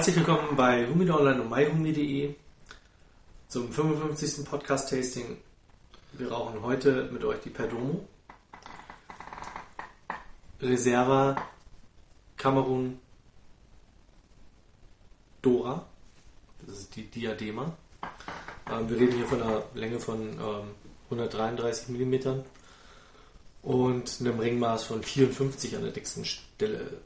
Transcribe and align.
Herzlich 0.00 0.16
willkommen 0.16 0.56
bei 0.56 0.86
Humidor 0.86 1.20
Online 1.20 1.42
und 1.42 1.50
myhumi.de 1.50 2.34
zum 3.48 3.70
55. 3.70 4.46
Podcast-Tasting. 4.46 5.36
Wir 6.14 6.32
rauchen 6.32 6.62
heute 6.62 7.10
mit 7.12 7.22
euch 7.22 7.40
die 7.40 7.50
Perdomo. 7.50 8.08
Reserva 10.62 11.36
Kamerun 12.38 12.98
Dora. 15.42 15.84
Das 16.66 16.78
ist 16.78 16.96
die 16.96 17.04
Diadema. 17.04 17.76
Ähm, 18.72 18.88
wir 18.88 18.98
reden 18.98 19.16
hier 19.18 19.26
von 19.26 19.42
einer 19.42 19.64
Länge 19.74 20.00
von 20.00 20.30
ähm, 20.30 20.70
133 21.10 21.90
mm 21.90 22.40
und 23.60 24.16
einem 24.20 24.40
Ringmaß 24.40 24.84
von 24.84 25.02
54 25.02 25.76
an 25.76 25.82
der 25.82 25.92
dicksten 25.92 26.24
Stelle. 26.24 27.02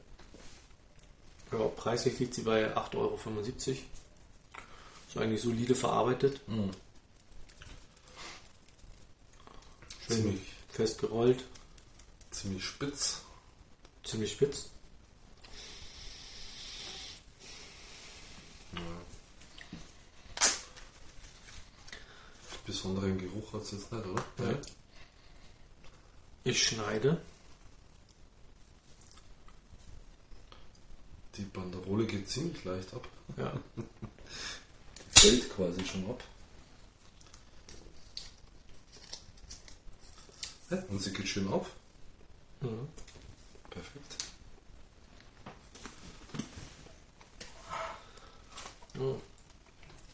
Ja, 1.51 1.59
preislich 1.75 2.19
liegt 2.19 2.33
sie 2.33 2.41
bei 2.41 2.75
8,75 2.75 2.95
Euro. 2.97 3.19
Ist 5.07 5.17
eigentlich 5.17 5.41
solide 5.41 5.75
verarbeitet. 5.75 6.45
Mhm. 6.47 6.71
Schön 10.05 10.17
Ziemlich. 10.17 10.41
fest 10.69 10.99
gerollt. 10.99 11.43
Ziemlich 12.31 12.65
spitz. 12.65 13.21
Ziemlich 14.03 14.33
spitz. 14.33 14.69
Besonderen 22.65 23.17
Geruch 23.17 23.53
hat 23.53 23.61
es 23.61 23.71
jetzt 23.71 23.91
nicht, 23.91 24.05
oder? 24.05 24.23
Ja. 24.39 24.57
Ich 26.43 26.67
schneide. 26.67 27.21
Die 31.37 31.43
Banderole 31.43 32.05
geht 32.05 32.29
ziemlich 32.29 32.63
leicht 32.63 32.93
ab. 32.93 33.07
Ja. 33.37 33.53
Die 35.15 35.19
fällt 35.19 35.49
quasi 35.55 35.85
schon 35.85 36.09
ab. 36.09 36.23
Ja, 40.69 40.83
und 40.89 41.01
sie 41.01 41.13
geht 41.13 41.27
schön 41.27 41.47
auf. 41.47 41.69
Mhm. 42.61 42.87
Perfekt. 43.69 44.25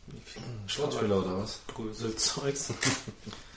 Wie 0.08 0.20
viel 0.26 0.42
Schwarzfehler 0.68 1.20
oder 1.20 1.38
was? 1.38 1.60
Bröselzeugs. 1.68 2.68
Der 2.68 2.76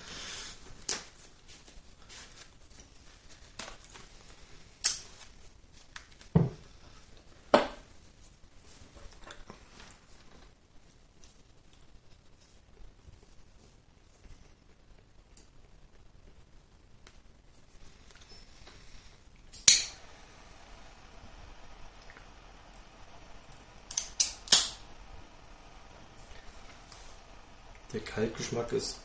Kaltgeschmack 28.24 28.72
ist 28.72 29.00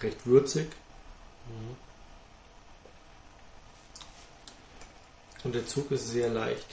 recht 0.00 0.26
würzig. 0.26 0.68
Und 5.44 5.54
der 5.54 5.66
Zug 5.66 5.90
ist 5.92 6.08
sehr 6.08 6.28
leicht. 6.28 6.66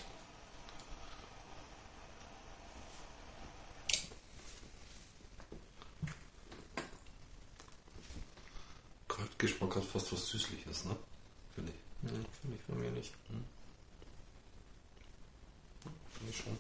Kaltgeschmack 9.08 9.76
hat 9.76 9.84
fast 9.86 10.12
was 10.12 10.28
Süßliches, 10.30 10.86
ne? 10.86 10.96
Finde 11.54 11.72
ich. 11.72 12.10
Hm, 12.10 12.26
Finde 12.42 12.58
ich 12.58 12.64
bei 12.68 12.76
mir 12.76 12.92
nicht. 12.92 13.14
Finde 16.14 16.32
ich 16.32 16.38
schon. 16.38 16.58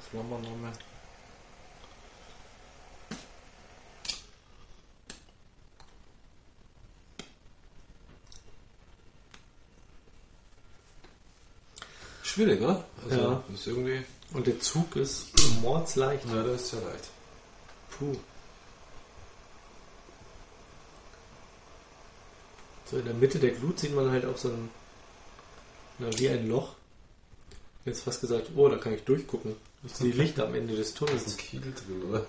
Jetzt 0.00 0.14
wollen 0.14 0.28
wir 0.30 0.38
nochmal. 0.38 0.72
Schwierig, 12.22 12.60
oder? 12.60 12.84
Also, 13.04 13.16
Ja. 13.20 13.44
Ist 13.52 13.66
irgendwie. 13.66 14.04
Und 14.32 14.46
der 14.46 14.60
Zug 14.60 14.94
ist 14.96 15.32
mordsleicht. 15.62 16.24
Ja, 16.26 16.42
der 16.42 16.54
ist 16.54 16.68
sehr 16.68 16.80
leicht. 16.82 17.08
Puh. 17.90 18.14
So 22.84 22.98
in 22.98 23.04
der 23.04 23.14
Mitte 23.14 23.38
der 23.38 23.50
Glut 23.52 23.78
sieht 23.80 23.94
man 23.94 24.10
halt 24.10 24.24
auch 24.24 24.36
so 24.36 24.48
ein, 24.48 24.70
na, 25.98 26.06
wie 26.18 26.28
ein 26.28 26.48
Loch. 26.48 26.74
Jetzt 27.84 28.02
fast 28.02 28.20
gesagt, 28.20 28.50
oh, 28.54 28.68
da 28.68 28.76
kann 28.76 28.94
ich 28.94 29.04
durchgucken. 29.04 29.56
Ich 29.84 29.94
sehe 29.94 30.12
Licht 30.12 30.38
am 30.40 30.54
Ende 30.54 30.74
des 30.74 30.94
Da 30.94 31.06
ist 31.06 31.12
ein 31.12 31.16
Tunnels. 31.16 31.36
Kiel 31.36 31.60
drin, 31.60 32.02
oder? 32.08 32.26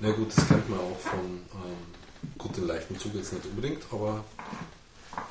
Na 0.00 0.12
gut, 0.12 0.36
das 0.36 0.46
kennt 0.46 0.68
man 0.68 0.78
auch 0.80 0.98
von, 0.98 1.20
ähm, 1.20 2.30
gut, 2.36 2.56
den 2.56 2.66
leichten 2.66 2.98
Zug 2.98 3.14
jetzt 3.14 3.32
nicht 3.32 3.46
unbedingt, 3.46 3.82
aber 3.90 4.22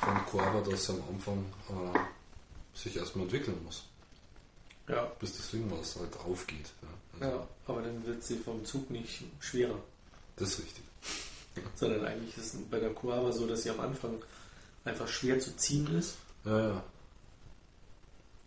von 0.00 0.26
Coava, 0.26 0.60
dass 0.68 0.88
er 0.88 0.96
am 0.96 1.02
Anfang 1.10 1.44
äh, 1.68 1.98
sich 2.76 2.96
erstmal 2.96 3.24
entwickeln 3.24 3.62
muss, 3.64 3.84
Ja, 4.88 5.04
bis 5.20 5.36
das 5.36 5.52
Ringmaß 5.52 5.96
halt 6.00 6.16
aufgeht. 6.18 6.72
Ja. 6.82 6.88
Also, 7.26 7.36
ja, 7.36 7.48
aber 7.66 7.82
dann 7.82 8.04
wird 8.04 8.24
sie 8.24 8.36
vom 8.36 8.64
Zug 8.64 8.90
nicht 8.90 9.22
schwerer. 9.40 9.78
Das 10.36 10.50
ist 10.50 10.58
richtig. 10.60 10.84
Sondern 11.76 12.04
eigentlich 12.04 12.36
ist 12.36 12.54
es 12.54 12.60
bei 12.70 12.80
der 12.80 12.92
Kuava 12.92 13.30
so, 13.32 13.46
dass 13.46 13.62
sie 13.62 13.70
am 13.70 13.80
Anfang 13.80 14.20
einfach 14.84 15.06
schwer 15.08 15.38
zu 15.38 15.56
ziehen 15.56 15.86
ist 15.96 16.16
Ja, 16.44 16.68
ja. 16.70 16.84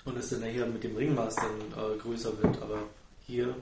und 0.05 0.17
es 0.17 0.29
dann 0.29 0.41
nachher 0.41 0.65
mit 0.67 0.83
dem 0.83 0.95
Ringmaß 0.95 1.35
dann 1.35 1.61
äh, 1.71 1.97
größer 1.97 2.37
wird. 2.43 2.61
Aber 2.61 2.83
hier 3.25 3.55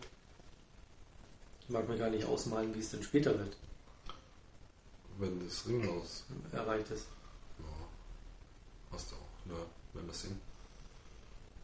mag 1.68 1.88
man 1.88 1.98
gar 2.00 2.10
nicht 2.10 2.26
ausmalen, 2.26 2.74
wie 2.76 2.80
es 2.80 2.90
dann 2.92 3.04
später 3.04 3.38
wird, 3.38 3.56
Wenn 5.20 5.44
das 5.46 5.68
Ringmaß, 5.68 6.24
erreicht 6.52 6.90
ist. 6.92 7.06
ja, 7.60 7.66
hast 8.92 9.12
du 9.12 9.16
auch. 9.16 9.52
Ja, 9.58 9.66
wenn 9.94 10.08
wir 10.08 10.14
sehen. 10.14 10.40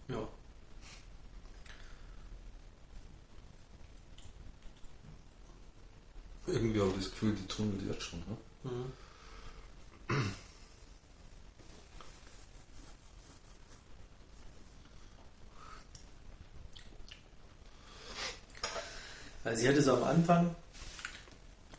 Ja. 0.07 0.27
Irgendwie 6.51 6.79
habe 6.79 6.89
ich 6.91 6.97
das 6.97 7.11
Gefühl, 7.11 7.33
die 7.35 7.47
tunnelt 7.47 7.81
jetzt 7.87 8.03
schon. 8.03 8.19
Ne? 8.19 8.37
Mhm. 8.71 8.91
Also 19.43 19.61
sie 19.61 19.69
hatte 19.69 19.81
so 19.81 19.93
am 19.95 20.03
Anfang 20.03 20.55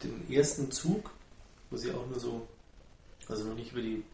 den 0.02 0.30
ersten 0.32 0.70
Zug, 0.72 1.10
wo 1.70 1.76
sie 1.76 1.92
auch 1.92 2.06
nur 2.06 2.18
so, 2.18 2.46
also 3.28 3.44
noch 3.44 3.54
nicht 3.54 3.72
über 3.72 3.82
die 3.82 4.04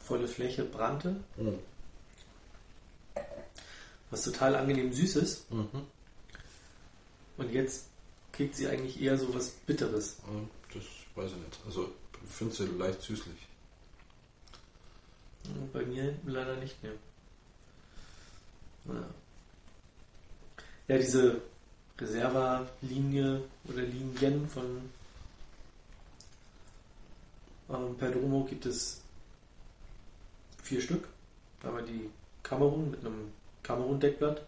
volle 0.00 0.26
Fläche 0.26 0.64
brannte, 0.64 1.16
Mhm. 1.36 1.58
was 4.10 4.22
total 4.24 4.56
angenehm 4.56 4.92
süß 4.92 5.16
ist. 5.16 5.50
Mhm. 5.50 5.86
Und 7.36 7.52
jetzt 7.52 7.86
kriegt 8.32 8.56
sie 8.56 8.66
eigentlich 8.66 9.00
eher 9.00 9.16
so 9.18 9.32
was 9.34 9.50
Bitteres. 9.50 10.16
Das 10.72 10.82
weiß 11.14 11.30
ich 11.32 11.36
nicht. 11.36 11.60
Also, 11.66 11.92
ich 12.24 12.30
finde 12.30 12.54
sie 12.54 12.66
leicht 12.66 13.02
süßlich. 13.02 13.36
Bei 15.72 15.84
mir 15.84 16.14
leider 16.26 16.56
nicht 16.56 16.82
mehr. 16.82 16.92
Ja. 18.86 19.04
Ja, 20.88 20.98
diese 20.98 21.40
Reserva-Linie 21.98 23.42
oder 23.64 23.82
Linien 23.82 24.48
von 24.48 24.90
ähm, 27.70 27.96
Perdomo 27.96 28.44
gibt 28.44 28.66
es 28.66 29.02
vier 30.62 30.80
Stück. 30.80 31.08
Einmal 31.62 31.84
die 31.84 32.10
Kamerun 32.42 32.90
mit 32.90 33.00
einem 33.00 33.32
Kamerun-Deckblatt, 33.62 34.42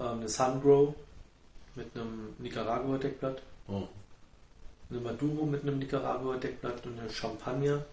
ähm, 0.00 0.06
eine 0.06 0.28
Sungrow 0.28 0.94
mit 1.76 1.94
einem 1.94 2.34
Nicaragua-Deckblatt, 2.38 3.42
Oh. 3.68 3.86
eine 4.90 5.00
Maduro 5.00 5.44
mit 5.46 5.62
einem 5.62 5.78
Nicaragua-Deckblatt 5.78 6.86
und 6.86 6.98
eine 6.98 7.10
Champagner, 7.10 7.84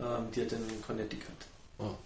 ähm, 0.00 0.30
die 0.34 0.42
hat 0.42 0.52
in 0.52 0.82
Connecticut. 0.86 1.34
Oh, 1.78 1.84
okay. 1.84 1.96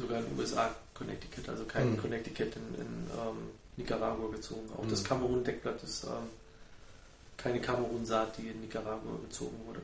Sogar 0.00 0.18
in 0.20 0.26
den 0.26 0.38
USA 0.38 0.74
Connecticut, 0.94 1.48
also 1.48 1.64
kein 1.64 1.92
Mhm. 1.92 1.96
Connecticut 1.98 2.56
in, 2.56 2.74
in 2.74 3.10
ähm, 3.18 3.50
Nicaragua 3.76 4.30
gezogen. 4.30 4.68
Auch 4.76 4.86
das 4.88 5.02
Mhm. 5.02 5.06
Kamerun-Deckblatt 5.06 5.82
ist 5.82 6.04
ähm, 6.04 6.28
keine 7.36 7.60
Kamerun-Saat, 7.60 8.38
die 8.38 8.48
in 8.48 8.60
Nicaragua 8.60 9.16
gezogen 9.22 9.56
wurde. 9.66 9.80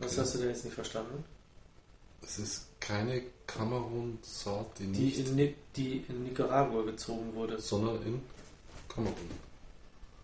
Was 0.00 0.18
hast 0.18 0.34
du 0.34 0.38
da 0.38 0.46
jetzt 0.46 0.64
nicht 0.64 0.74
verstanden? 0.74 1.24
Es 2.22 2.38
ist 2.38 2.66
keine 2.80 3.22
Kamerun-Saat, 3.46 4.78
die 4.78 4.86
Die 4.92 5.00
nicht, 5.04 5.18
in, 5.28 5.34
Ni- 5.36 5.54
die 5.76 6.04
in 6.08 6.24
Nicaragua 6.24 6.82
gezogen 6.82 7.34
wurde. 7.34 7.58
sondern 7.60 8.02
in 8.04 8.20
Kamerun. 8.88 9.14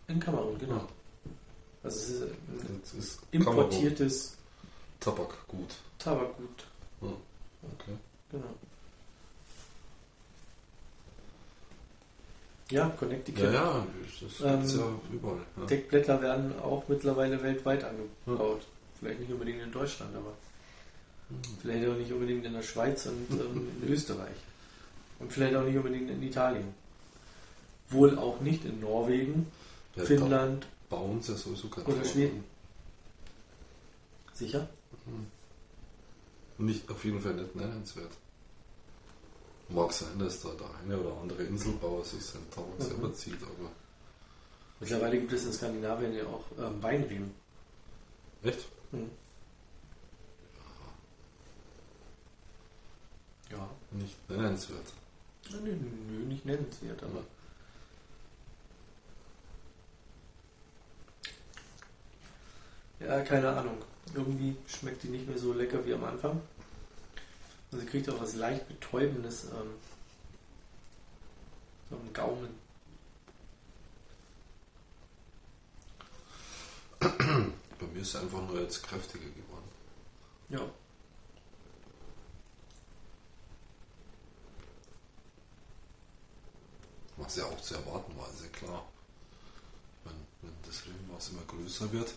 In 0.08 0.20
Kamerun, 0.20 0.58
genau. 0.58 0.76
Ja. 0.76 0.88
Also 1.82 1.98
es 1.98 2.08
ist 2.10 2.22
ein 2.22 2.80
Es 2.84 2.94
ist 2.94 3.18
importiertes 3.32 4.36
Kamerun. 5.00 5.26
Tabakgut. 5.28 5.74
Tabakgut. 5.98 6.64
Okay. 7.00 7.92
Genau. 8.30 8.44
Ja, 12.70 12.88
Connecticut. 12.98 13.44
Ja, 13.44 13.52
ja, 13.52 13.86
das 14.02 14.18
gibt's 14.20 14.40
Ähm, 14.74 14.80
ja 14.80 15.00
überall. 15.12 15.40
Ja. 15.56 15.66
Deckblätter 15.66 16.20
werden 16.20 16.58
auch 16.60 16.82
mittlerweile 16.88 17.40
weltweit 17.42 17.84
angebaut. 17.84 18.66
Vielleicht 18.98 19.20
nicht 19.20 19.32
unbedingt 19.32 19.62
in 19.62 19.72
Deutschland, 19.72 20.14
aber 20.16 20.32
vielleicht 21.60 21.88
auch 21.88 21.96
nicht 21.96 22.12
unbedingt 22.12 22.44
in 22.46 22.52
der 22.54 22.62
Schweiz 22.62 23.06
und 23.06 23.26
ähm, 23.30 23.68
in 23.82 23.88
Österreich. 23.92 24.36
Und 25.18 25.32
vielleicht 25.32 25.54
auch 25.56 25.64
nicht 25.64 25.76
unbedingt 25.76 26.10
in 26.10 26.22
Italien. 26.22 26.74
Wohl 27.88 28.18
auch 28.18 28.40
nicht 28.40 28.64
in 28.64 28.80
Norwegen, 28.80 29.50
Ja, 29.94 30.04
Finnland, 30.04 30.66
bauen 30.88 31.22
sie 31.22 31.32
ja 31.32 31.38
sowieso 31.38 31.68
kein 31.68 31.84
Oder 31.86 32.04
Schweden. 32.04 32.44
sicher? 34.34 34.68
an. 35.06 35.26
Nicht, 36.66 36.88
auf 36.90 37.04
jeden 37.04 37.20
Fall 37.20 37.34
nicht 37.34 37.54
nennenswert. 37.54 38.10
Mag 39.68 39.92
sein, 39.92 40.18
dass 40.18 40.40
da 40.42 40.50
der 40.50 40.68
eine 40.84 40.98
oder 40.98 41.16
andere 41.20 41.42
Inselbauer 41.42 42.04
sich 42.04 42.24
seinen 42.24 42.48
Tabak 42.50 42.78
Mhm. 42.78 42.82
selber 42.84 43.14
zieht, 43.14 43.42
aber. 43.42 43.70
Mittlerweile 44.80 45.18
gibt 45.18 45.32
es 45.32 45.44
in 45.44 45.52
Skandinavien 45.52 46.14
ja 46.14 46.24
auch 46.24 46.44
ähm, 46.58 46.82
Weinreben. 46.82 47.30
Echt? 48.42 48.66
Mhm. 48.92 49.10
Ja. 53.50 53.68
Nicht 53.92 54.28
nennenswert. 54.28 54.92
Nö, 55.50 55.58
nö, 55.60 55.74
nö, 55.74 56.24
nicht 56.26 56.44
nennenswert, 56.44 57.02
aber. 57.02 57.22
Ja, 63.00 63.20
keine 63.22 63.50
Ahnung. 63.50 63.78
Irgendwie 64.14 64.56
schmeckt 64.66 65.02
die 65.02 65.08
nicht 65.08 65.28
mehr 65.28 65.38
so 65.38 65.52
lecker 65.52 65.84
wie 65.84 65.94
am 65.94 66.04
Anfang. 66.04 66.40
Und 67.70 67.80
sie 67.80 67.86
kriegt 67.86 68.08
auch 68.08 68.20
was 68.20 68.34
leicht 68.34 68.66
Betäubendes 68.68 69.44
ähm, 69.44 69.74
am 71.90 72.12
Gaumen. 72.12 72.48
Bei 77.78 77.86
mir 77.86 78.00
ist 78.00 78.14
er 78.14 78.22
einfach 78.22 78.42
nur 78.42 78.60
jetzt 78.60 78.82
kräftiger 78.82 79.28
geworden. 79.28 79.68
Ja. 80.48 80.60
Was 87.16 87.36
ja 87.36 87.44
auch 87.44 87.60
zu 87.60 87.74
erwarten 87.74 88.16
war, 88.16 88.28
ist 88.30 88.42
ja 88.42 88.48
klar. 88.48 88.84
Wenn, 90.04 90.14
wenn 90.42 90.54
das 90.64 90.84
Regenwasser 90.86 91.32
immer 91.32 91.44
größer 91.44 91.92
wird. 91.92 92.14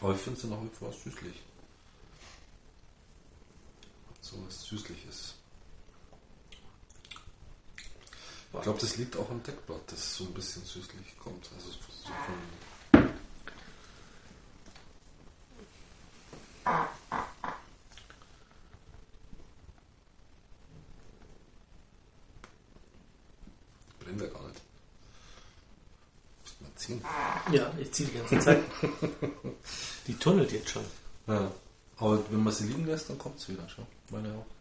Aber 0.00 0.14
ich 0.14 0.20
finde 0.20 0.38
es 0.38 0.44
nach 0.44 0.62
wie 0.62 0.68
vor 0.68 0.92
süßlich. 0.92 1.42
So 4.20 4.36
was 4.46 4.62
Süßliches. 4.64 5.34
Ich 8.52 8.62
glaube, 8.62 8.80
das 8.80 8.96
liegt 8.96 9.16
auch 9.16 9.30
am 9.30 9.42
Deckblatt, 9.42 9.80
das 9.86 10.16
so 10.16 10.24
ein 10.24 10.34
bisschen 10.34 10.64
süßlich 10.64 11.18
kommt. 11.18 11.48
Also 11.54 11.70
von, 12.08 12.34
brennt 24.00 24.20
ja 24.20 24.26
gar 24.28 24.48
nicht. 24.48 24.62
Muss 26.42 26.56
man 26.60 26.76
ziehen. 26.76 27.04
Ja, 27.52 27.72
ich 27.78 27.92
ziehe 27.92 28.08
die 28.08 28.18
ganze 28.18 28.38
Zeit. 28.38 28.62
die 30.06 30.14
tunnelt 30.14 30.52
jetzt 30.52 30.70
schon. 30.70 30.84
Ja. 31.26 31.50
Aber 31.98 32.22
wenn 32.30 32.42
man 32.42 32.52
sie 32.52 32.66
liegen 32.66 32.86
lässt, 32.86 33.10
dann 33.10 33.18
kommt 33.18 33.38
es 33.38 33.48
wieder. 33.48 33.68
Schau. 33.68 33.86
Meine 34.10 34.28
auch. 34.34 34.57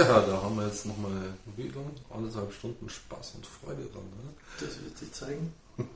Ja, 0.00 0.18
da 0.22 0.42
haben 0.42 0.56
wir 0.56 0.66
jetzt 0.66 0.86
nochmal 0.86 1.34
wieder 1.56 1.80
anderthalb 2.08 2.50
Stunden 2.54 2.88
Spaß 2.88 3.34
und 3.34 3.46
Freude 3.46 3.82
dran. 3.82 4.02
Ne? 4.02 4.32
Das 4.58 4.82
wird 4.82 4.96
sich 4.96 5.12
zeigen. 5.12 5.52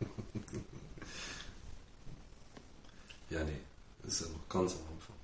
Ja, 3.30 3.42
nee, 3.42 3.58
ist 4.06 4.20
ja 4.20 4.26
noch 4.28 4.48
ganz 4.48 4.74
am 4.74 4.80
Anfang. 4.92 5.16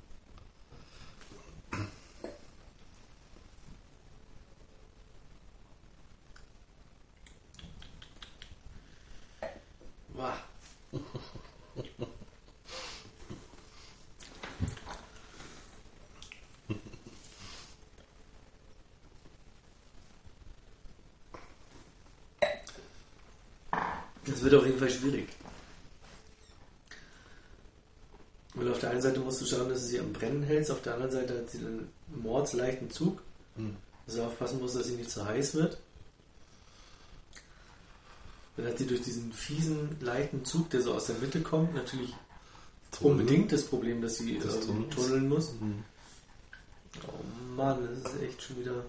Wah. 10.15 10.39
Das 24.31 24.43
wird 24.43 24.55
auf 24.55 24.65
jeden 24.65 24.70
Fall 24.81 24.91
schwierig. 24.91 25.29
Weil 28.55 28.71
auf 28.71 28.81
der 28.81 28.91
einen 28.91 29.03
Seite 29.03 29.21
musst 29.21 29.41
du 29.41 29.47
schauen, 29.47 29.69
dass 29.69 29.83
du 29.83 29.87
sie 29.87 30.01
am 30.01 30.13
Brennen 30.13 30.43
hältst, 30.43 30.71
auf 30.71 30.83
der 30.83 30.95
anderen 30.95 31.13
Seite 31.13 31.39
hat 31.39 31.51
sie 31.51 31.59
einen 31.59 31.89
mordsleichten 32.09 32.91
Zug. 32.91 33.23
Hm. 33.57 33.77
Also 34.07 34.25
aufpassen 34.25 34.59
musst, 34.59 34.75
dass 34.75 34.87
sie 34.87 34.97
nicht 34.97 35.11
zu 35.11 35.25
heiß 35.25 35.55
wird. 35.55 35.79
Dann 38.57 38.67
hat 38.67 38.79
sie 38.79 38.87
durch 38.87 39.03
diesen 39.03 39.33
fiesen, 39.33 39.97
leichten 40.01 40.45
Zug, 40.45 40.69
der 40.71 40.83
so 40.83 40.95
aus 40.95 41.07
der 41.07 41.17
Mitte 41.17 41.41
kommt, 41.41 41.75
natürlich 41.75 42.13
unbedingt 43.01 43.53
das 43.53 43.65
Problem, 43.65 44.03
dass 44.03 44.17
sie 44.19 44.39
Das 44.39 44.61
Tunnels. 44.61 44.95
tunneln 44.95 45.29
muss. 45.29 45.51
Hm. 45.61 45.85
Oh 47.07 47.55
Mann, 47.57 47.89
das 48.03 48.13
ist 48.15 48.23
echt 48.23 48.43
schon 48.43 48.59
wieder. 48.59 48.85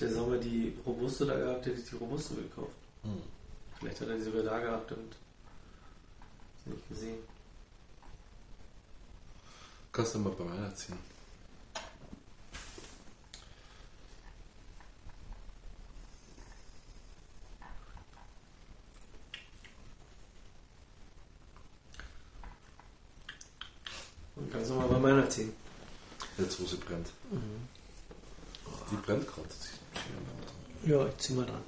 Der 0.00 0.10
Sommer 0.10 0.38
die 0.38 0.74
Robuste 0.86 1.26
da 1.26 1.36
gehabt, 1.36 1.66
hätte 1.66 1.78
ich 1.78 1.90
die 1.90 1.96
Robuste 1.96 2.34
gekauft. 2.34 2.72
Hm. 3.02 3.20
Vielleicht 3.78 4.00
hat 4.00 4.08
er 4.08 4.16
die 4.16 4.22
sogar 4.22 4.42
da 4.42 4.58
gehabt 4.58 4.92
und 4.92 5.16
sie 6.64 6.70
nicht 6.70 6.88
gesehen. 6.88 7.18
Kannst 9.92 10.14
du 10.14 10.20
mal 10.20 10.32
bei 10.32 10.44
meiner 10.44 10.74
ziehen. 10.74 10.98
Und 24.36 24.50
kannst 24.50 24.70
du 24.70 24.74
mal 24.74 24.88
bei 24.88 24.98
meiner 24.98 25.28
ziehen. 25.28 25.52
Jetzt, 26.38 26.58
wo 26.58 26.64
sie 26.64 26.76
brennt. 26.76 27.08
Mhm. 27.30 27.68
Die 28.90 28.96
brennt 28.96 29.26
gerade. 29.26 29.48
Ja, 30.84 31.06
ich 31.06 31.09
zieh 31.20 31.34
mal 31.34 31.46
dran. 31.46 31.62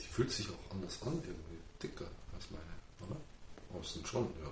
Die 0.00 0.06
fühlt 0.06 0.30
sich 0.30 0.48
auch 0.48 0.70
anders 0.70 1.02
an, 1.02 1.14
irgendwie 1.14 1.58
dicker 1.82 2.06
als 2.34 2.50
meine, 2.50 3.10
oder? 3.10 3.16
Sind 3.84 4.08
schon, 4.08 4.24
ja. 4.42 4.50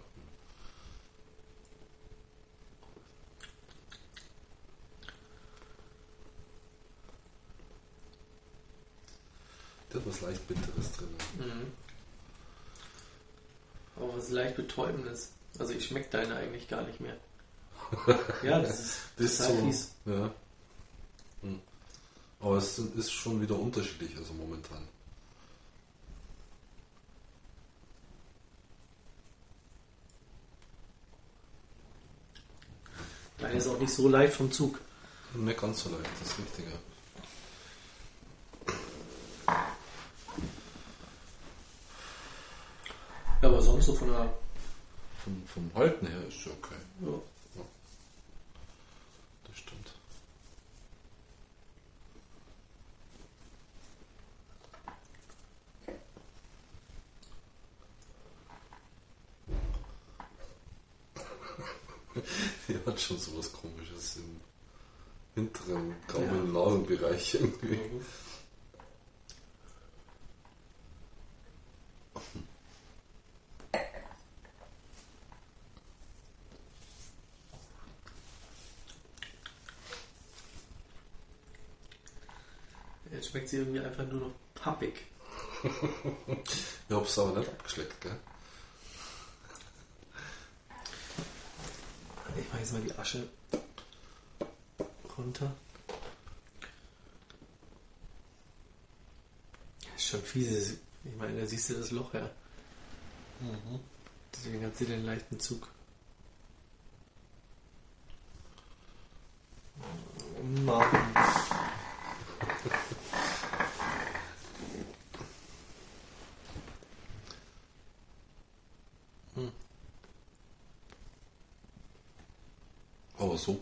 Der 9.93 10.01
hat 10.01 10.07
was 10.07 10.21
leicht 10.21 10.47
Bitteres 10.47 10.93
drin. 10.93 11.09
Mhm. 11.39 11.73
Aber 13.97 14.17
was 14.17 14.31
leicht 14.31 14.57
betäubendes. 14.57 15.33
Also 15.59 15.73
ich 15.73 15.87
schmecke 15.87 16.11
deine 16.11 16.37
eigentlich 16.37 16.69
gar 16.69 16.83
nicht 16.83 17.01
mehr. 17.01 17.17
Ja, 18.43 18.61
das 18.61 18.81
ist 18.81 18.99
Das 19.17 19.27
ist 19.27 19.39
so, 19.39 19.57
fies. 19.57 19.95
ja. 20.07 20.31
Hm. 21.43 21.61
Aber 22.41 22.57
es 22.57 22.79
ist 22.79 23.13
schon 23.13 23.41
wieder 23.41 23.59
unterschiedlich, 23.59 24.17
also 24.17 24.33
momentan. 24.35 24.87
Deine 33.39 33.55
ist 33.59 33.67
auch 33.69 33.79
nicht 33.79 33.93
so 33.93 34.09
leicht 34.09 34.35
vom 34.35 34.51
Zug. 34.51 34.81
Nicht 35.35 35.61
ganz 35.61 35.83
so 35.83 35.91
leicht, 35.91 36.11
das 36.21 36.39
Richtige. 36.39 36.73
Ja, 43.43 43.49
aber 43.49 43.61
sonst 43.61 43.87
so 43.87 43.95
von 43.95 44.09
der. 44.09 44.33
Vom, 45.23 45.43
vom 45.47 45.71
Halten 45.75 46.07
her 46.07 46.27
ist 46.29 46.37
es 46.41 46.47
okay. 46.53 46.75
Ja. 47.01 47.21
Das 49.47 49.57
stimmt. 49.59 49.93
Die 62.69 62.79
hat 62.87 63.01
schon 63.01 63.19
sowas 63.19 63.53
komisches 63.65 64.17
im 64.17 64.41
hinteren 65.35 65.95
Gaumen-Nasenbereich 66.07 67.35
irgendwie. 67.35 67.81
Jetzt 83.11 83.29
schmeckt 83.29 83.49
sie 83.49 83.59
irgendwie 83.59 83.81
einfach 83.81 84.07
nur 84.07 84.21
noch 84.21 84.35
pappig. 84.55 84.95
Ich 86.87 86.95
hab's 86.95 87.19
aber 87.19 87.39
nicht 87.39 87.49
abgeschleckt, 87.49 88.01
gell? 88.03 88.17
Ich 92.37 92.49
mache 92.49 92.59
jetzt 92.59 92.73
mal 92.73 92.83
die 92.83 92.95
Asche 92.95 93.29
runter. 95.17 95.55
Das 99.85 99.95
ist 99.97 100.09
schon 100.09 100.23
fies. 100.23 100.79
Ich 101.05 101.17
meine, 101.17 101.41
da 101.41 101.47
siehst 101.47 101.71
du 101.71 101.75
das 101.75 101.91
Loch 101.91 102.13
ja. 102.15 102.29
Deswegen 104.33 104.65
hat 104.65 104.77
sie 104.77 104.87
den 104.87 105.05
leichten 105.05 105.39
Zug. 105.39 105.69
Mann. 110.65 111.14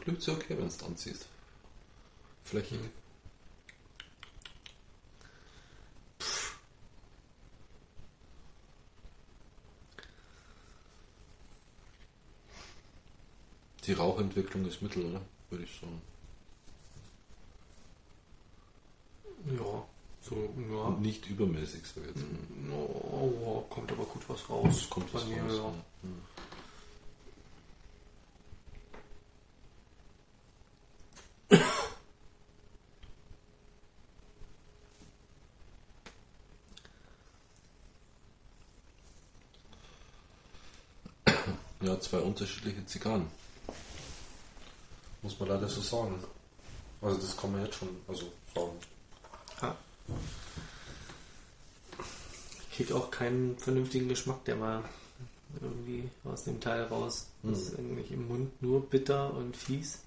Glückt 0.03 0.23
sie 0.23 0.33
okay, 0.33 0.51
wenn 0.51 0.63
du 0.63 0.67
es 0.67 0.83
anziehst. 0.83 1.27
Flächig. 2.43 2.81
Die 13.87 13.93
Rauchentwicklung 13.93 14.67
ist 14.67 14.83
mittel, 14.83 15.07
oder? 15.07 15.21
Würde 15.51 15.65
ich 15.65 15.81
sagen. 15.81 16.03
Ja, 19.47 19.85
so, 20.21 20.55
ja. 20.71 20.83
Und 20.87 21.03
nicht 21.03 21.29
übermäßig, 21.29 21.83
sag 21.85 22.03
ich 22.05 22.11
jetzt. 22.11 22.25
Oh, 22.73 23.65
kommt 23.71 23.91
aber 23.93 24.05
gut 24.05 24.23
was 24.29 24.49
raus. 24.49 24.89
Kommt 24.91 25.13
was 25.15 25.23
raus. 25.23 25.31
ja. 25.31 25.75
Hm. 26.03 26.23
Ja, 41.83 41.99
zwei 41.99 42.19
unterschiedliche 42.33 42.85
Zigarren. 42.87 43.27
Muss 45.21 45.39
man 45.39 45.51
leider 45.51 45.69
so 45.69 45.83
sagen. 45.83 46.23
Also 47.01 47.19
das 47.19 47.37
kann 47.37 47.53
man 47.53 47.65
jetzt 47.65 47.77
schon 47.77 47.89
also 48.09 48.33
sagen. 48.55 48.73
Ja. 49.61 49.77
Ich 52.71 52.77
krieg 52.77 52.93
auch 52.93 53.11
keinen 53.11 53.59
vernünftigen 53.59 54.09
Geschmack, 54.09 54.45
der 54.47 54.57
mal 54.57 54.83
irgendwie 55.61 56.09
aus 56.25 56.45
dem 56.45 56.59
Teil 56.59 56.85
raus. 56.85 57.27
Das 57.43 57.59
ist 57.59 57.73
irgendwie 57.73 58.15
im 58.15 58.29
Mund 58.29 58.63
nur 58.63 58.89
bitter 58.89 59.35
und 59.35 59.57
fies. 59.57 59.99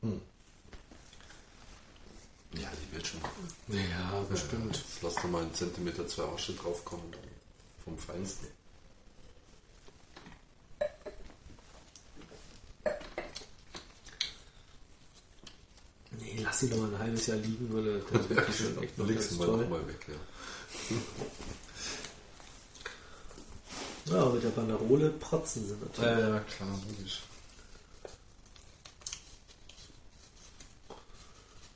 Hm. 0.00 0.20
Ja, 2.54 2.68
die 2.70 2.96
wird 2.96 3.06
schon. 3.06 3.20
Ja, 3.68 4.20
bestimmt. 4.28 4.76
Jetzt 4.76 5.02
lass 5.02 5.14
da 5.16 5.28
mal 5.28 5.42
einen 5.42 5.53
Zentimeter 5.64 6.06
zwei 6.06 6.24
Asche 6.24 6.52
draufkommen. 6.52 7.10
Dann 7.10 7.20
vom 7.84 7.98
Feinsten. 7.98 8.48
Nee, 16.20 16.40
lass 16.42 16.60
sie 16.60 16.66
noch 16.66 16.76
mal 16.78 16.94
ein 16.94 16.98
halbes 16.98 17.26
Jahr 17.26 17.38
liegen, 17.38 17.68
würde 17.70 18.02
das 18.12 18.28
wäre 18.28 18.52
schon 18.52 18.82
echt 18.82 18.96
noch 18.98 19.08
ganz 19.08 19.30
mal 19.32 19.46
toll. 19.46 19.58
nochmal 19.62 19.88
weg, 19.88 20.06
ja. 20.08 20.96
Ja, 24.06 24.26
mit 24.26 24.44
der 24.44 24.50
Banderole 24.50 25.08
protzen 25.12 25.66
sie 25.66 25.72
natürlich. 25.82 26.20
ja, 26.28 26.40
klar, 26.40 26.78
logisch. 26.86 27.22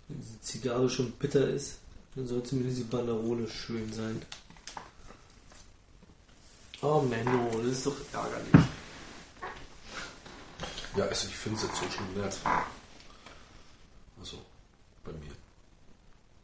Wenn 0.09 0.21
die 0.21 0.41
Zigarre 0.43 0.91
schon 0.91 1.11
bitter 1.13 1.49
ist, 1.49 1.79
dann 2.15 2.27
soll 2.27 2.43
zumindest 2.43 2.79
die 2.79 2.85
Banderole 2.85 3.49
schön 3.49 3.93
sein. 3.93 4.23
Oh 6.81 7.01
Menno, 7.01 7.51
das 7.59 7.73
ist 7.73 7.87
doch 7.87 7.97
ärgerlich. 8.13 8.69
Ja, 10.97 11.05
also 11.05 11.29
ich 11.29 11.35
finde 11.35 11.59
es 11.59 11.65
jetzt 11.65 11.77
so 11.77 11.91
schon 11.91 12.15
nett. 12.15 12.37
Also, 14.19 14.39
bei 15.05 15.13
mir. 15.13 15.33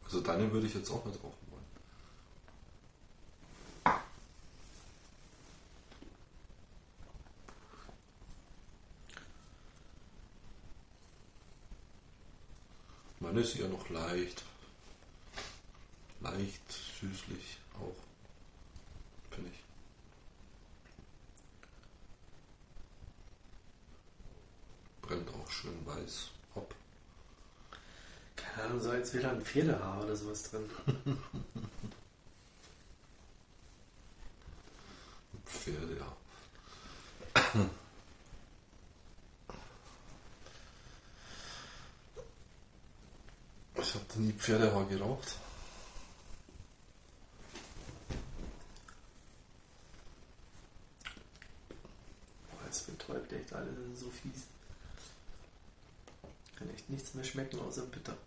Also 0.05 0.21
deine 0.21 0.51
würde 0.51 0.67
ich 0.67 0.73
jetzt 0.73 0.91
auch 0.91 1.03
nicht 1.05 1.21
rauchen 1.23 1.35
wollen. 1.51 1.65
Meine 13.19 13.39
ist 13.41 13.55
eher 13.57 13.67
noch 13.67 13.89
leicht. 13.89 14.43
Leicht, 16.25 16.71
süßlich 16.99 17.59
auch. 17.75 17.95
Finde 19.29 19.51
ich. 19.51 19.59
Brennt 25.01 25.29
auch 25.29 25.51
schön 25.51 25.85
weiß 25.85 26.29
ab. 26.55 26.73
Keine 28.35 28.63
Ahnung, 28.63 28.81
so 28.81 28.89
als 28.89 29.13
wäre 29.13 29.23
da 29.25 29.31
ein 29.33 29.41
Pferdehaar 29.45 30.03
oder 30.03 30.15
sowas 30.15 30.49
drin. 30.49 30.67
Pferde, 35.45 35.97
ja. 35.97 36.17
Ich 43.77 43.93
habe 43.93 44.05
nie 44.15 44.33
Pferdehaar 44.33 44.85
geraucht? 44.85 45.37
Boah, 52.49 52.67
es 52.69 52.81
betäubt 52.81 53.31
echt 53.31 53.53
alle, 53.53 53.71
das 53.71 53.93
ist 53.93 53.99
so 53.99 54.09
fies. 54.09 54.47
Kann 56.55 56.69
nichts 56.87 57.13
mehr 57.13 57.23
schmecken 57.23 57.59
außer 57.59 57.85
bitter. 57.85 58.17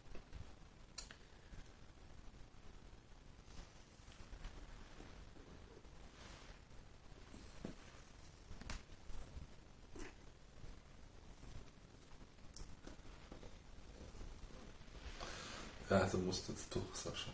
Ja, 15.90 16.04
du 16.04 16.18
musst 16.18 16.48
jetzt 16.48 16.74
durch, 16.74 16.84
Sascha. 16.94 17.30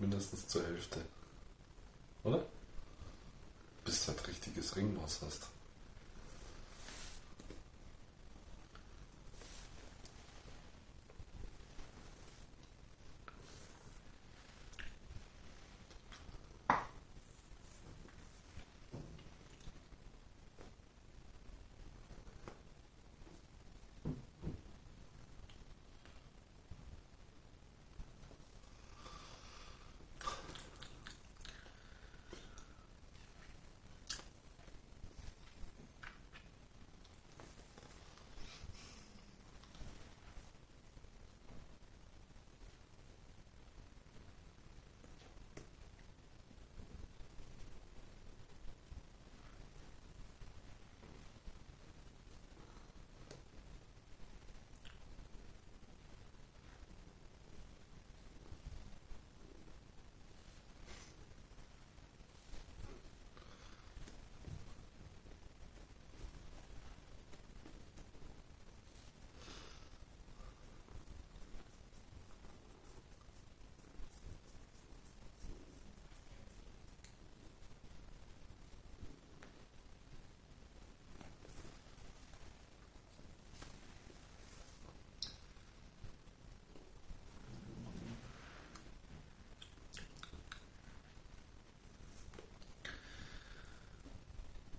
Mindestens 0.00 0.48
zur 0.48 0.64
Hälfte. 0.64 1.04
Oder? 2.24 2.44
Bis 3.84 4.04
du 4.04 4.08
halt 4.12 4.26
richtiges 4.26 4.74
Ringmaß 4.74 5.22
hast. 5.22 5.48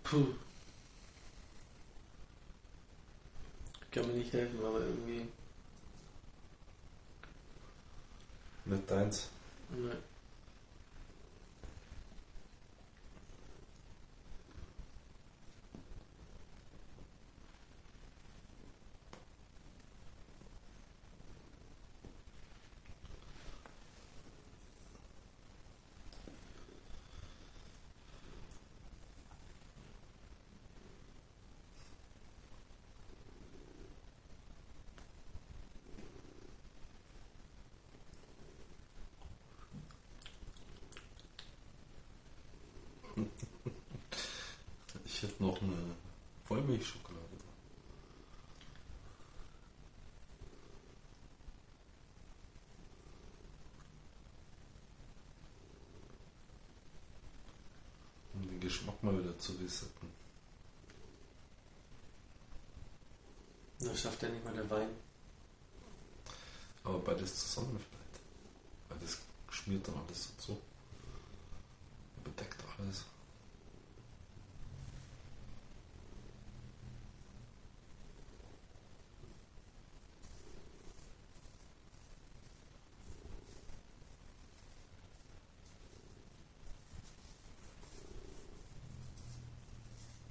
Puh. 0.09 0.25
Ich 3.81 3.91
kann 3.91 4.07
mir 4.07 4.13
nicht 4.13 4.33
helfen, 4.33 4.59
aber 4.65 4.79
irgendwie. 4.79 5.27
Nicht 8.65 8.89
deins. 8.89 9.29
Ne. 9.69 9.95
Ich 45.05 45.23
hätte 45.23 45.43
noch 45.43 45.61
eine 45.61 45.95
Vollmilchschokolade. 46.45 47.25
Um 58.33 58.47
den 58.47 58.59
Geschmack 58.59 59.03
mal 59.03 59.17
wieder 59.19 59.37
zu 59.37 59.53
resetten. 59.53 60.09
Das 63.79 63.99
schafft 63.99 64.21
ja 64.23 64.29
nicht 64.29 64.43
mal 64.43 64.53
der 64.53 64.69
Wein. 64.69 64.89
Aber 66.83 66.99
beides 66.99 67.35
zusammen 67.35 67.79
vielleicht. 67.79 68.21
Beides 68.89 69.19
schmiert 69.49 69.87
dann 69.87 69.95
alles 69.97 70.25
so 70.25 70.53
zu. 70.53 70.61
Alles. 72.81 73.03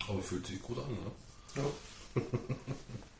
Aber 0.08 0.22
fühlt 0.22 0.46
sich 0.46 0.62
gut 0.62 0.78
an, 0.78 0.90
ne? 0.90 1.10
Ja. 1.56 2.22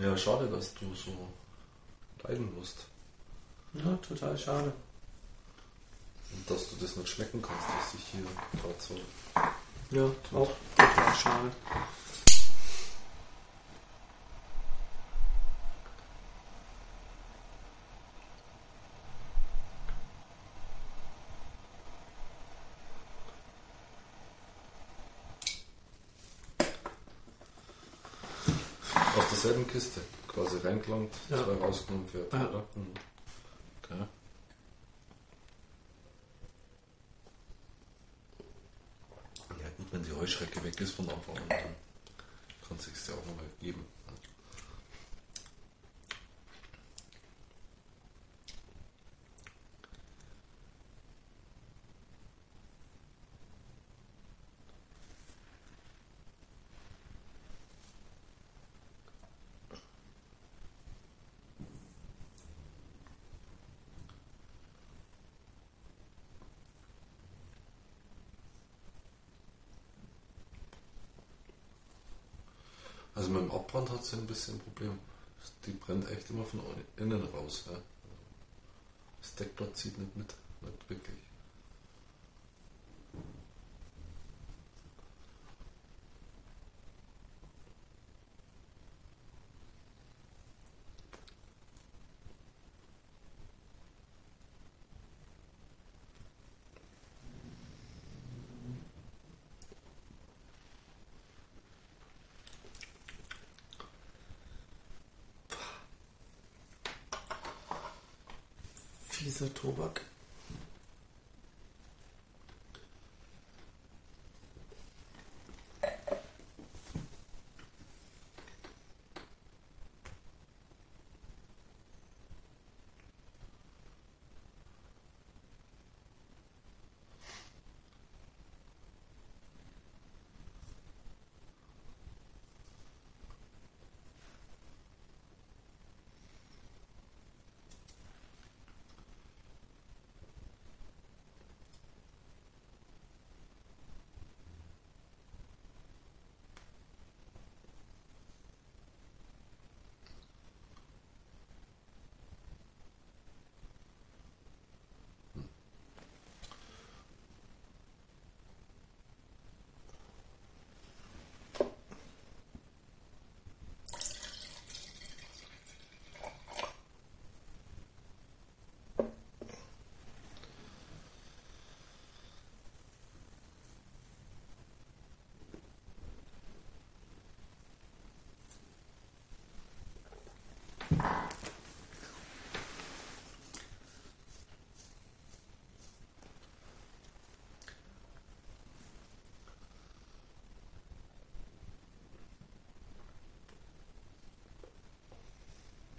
Ja, 0.00 0.16
schade, 0.16 0.46
dass 0.46 0.74
du 0.74 0.94
so 0.94 1.12
leiden 2.22 2.54
musst. 2.54 2.86
Ja, 3.74 3.96
total 3.96 4.38
schade. 4.38 4.72
Und 6.32 6.50
dass 6.50 6.70
du 6.70 6.76
das 6.76 6.96
nicht 6.96 7.08
schmecken 7.08 7.42
kannst, 7.42 7.68
dass 7.68 7.94
ich 7.94 8.04
hier 8.12 8.22
gerade 8.60 8.74
so. 8.78 8.94
Ja, 9.90 10.04
auch 10.38 10.50
total 10.76 11.14
schade. 11.14 11.50
Kiste 29.68 30.00
quasi 30.26 30.58
reingelangt, 30.58 31.14
ja. 31.28 31.36
zwei 31.36 31.54
rausgenommen 31.54 32.12
wird, 32.12 32.32
ja. 32.32 32.48
oder? 32.48 32.58
Mhm. 32.74 32.86
Okay. 33.82 34.04
Ja 39.50 39.68
gut, 39.76 39.86
wenn 39.92 40.02
die 40.02 40.12
Heuschrecke 40.12 40.62
weg 40.64 40.80
ist 40.80 40.92
von 40.92 41.08
Anfang 41.08 41.36
an, 41.36 41.48
dann 41.48 41.58
kann 42.66 42.76
es 42.78 42.84
sich 42.84 42.94
ja 43.08 43.14
auch 43.14 43.26
nochmal 43.26 43.44
geben. 43.60 43.84
Sie 74.10 74.16
ein 74.16 74.26
bisschen 74.26 74.54
ein 74.54 74.60
Problem. 74.60 74.98
Die 75.66 75.72
brennt 75.72 76.10
echt 76.10 76.30
immer 76.30 76.44
von 76.44 76.60
innen 76.96 77.24
raus. 77.26 77.64
Ja. 77.70 77.78
Das 79.20 79.34
Deckblatt 79.34 79.76
zieht 79.76 79.98
nicht 79.98 80.16
mit, 80.16 80.34
nicht 80.62 80.90
wirklich. 80.90 81.27
Fieser 109.18 109.52
Tobak. 109.52 110.02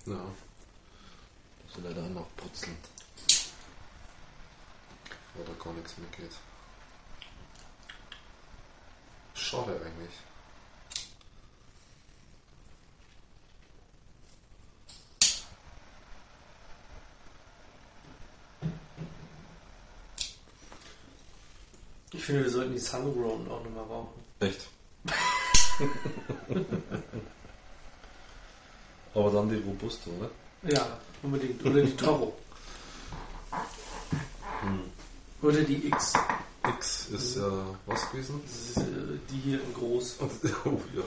Ja. 0.10 0.26
So 1.72 1.82
leider 1.82 2.04
auch 2.04 2.10
noch 2.10 2.36
putzen. 2.36 2.76
Oder 5.36 5.54
gar 5.64 5.74
nichts 5.74 5.96
mehr 6.00 6.10
geht. 6.10 6.32
Schade 9.36 9.80
eigentlich. 9.86 10.10
Ich 22.12 22.26
finde, 22.26 22.46
wir 22.46 22.50
sollten 22.50 22.74
die 22.74 22.80
Sungrown 22.80 23.48
auch 23.48 23.64
nochmal 23.64 23.84
rauchen. 23.84 24.24
Echt? 24.40 24.68
Aber 29.14 29.32
dann 29.32 29.50
die 29.50 29.58
Robusto, 29.58 30.12
oder? 30.12 30.30
Ja, 30.72 31.00
unbedingt. 31.24 31.66
Oder 31.66 31.82
die 31.82 31.96
Toro. 31.96 32.34
Oder 35.42 35.62
die 35.64 35.88
X. 35.88 36.14
X 36.68 37.10
ist 37.10 37.38
ja 37.38 37.76
was 37.86 38.12
gewesen? 38.12 38.42
Ist 38.46 38.78
äh, 38.78 38.84
die 39.30 39.38
hier 39.38 39.62
in 39.64 39.74
groß. 39.74 40.18
Oh 40.66 40.80
ja. 40.96 41.04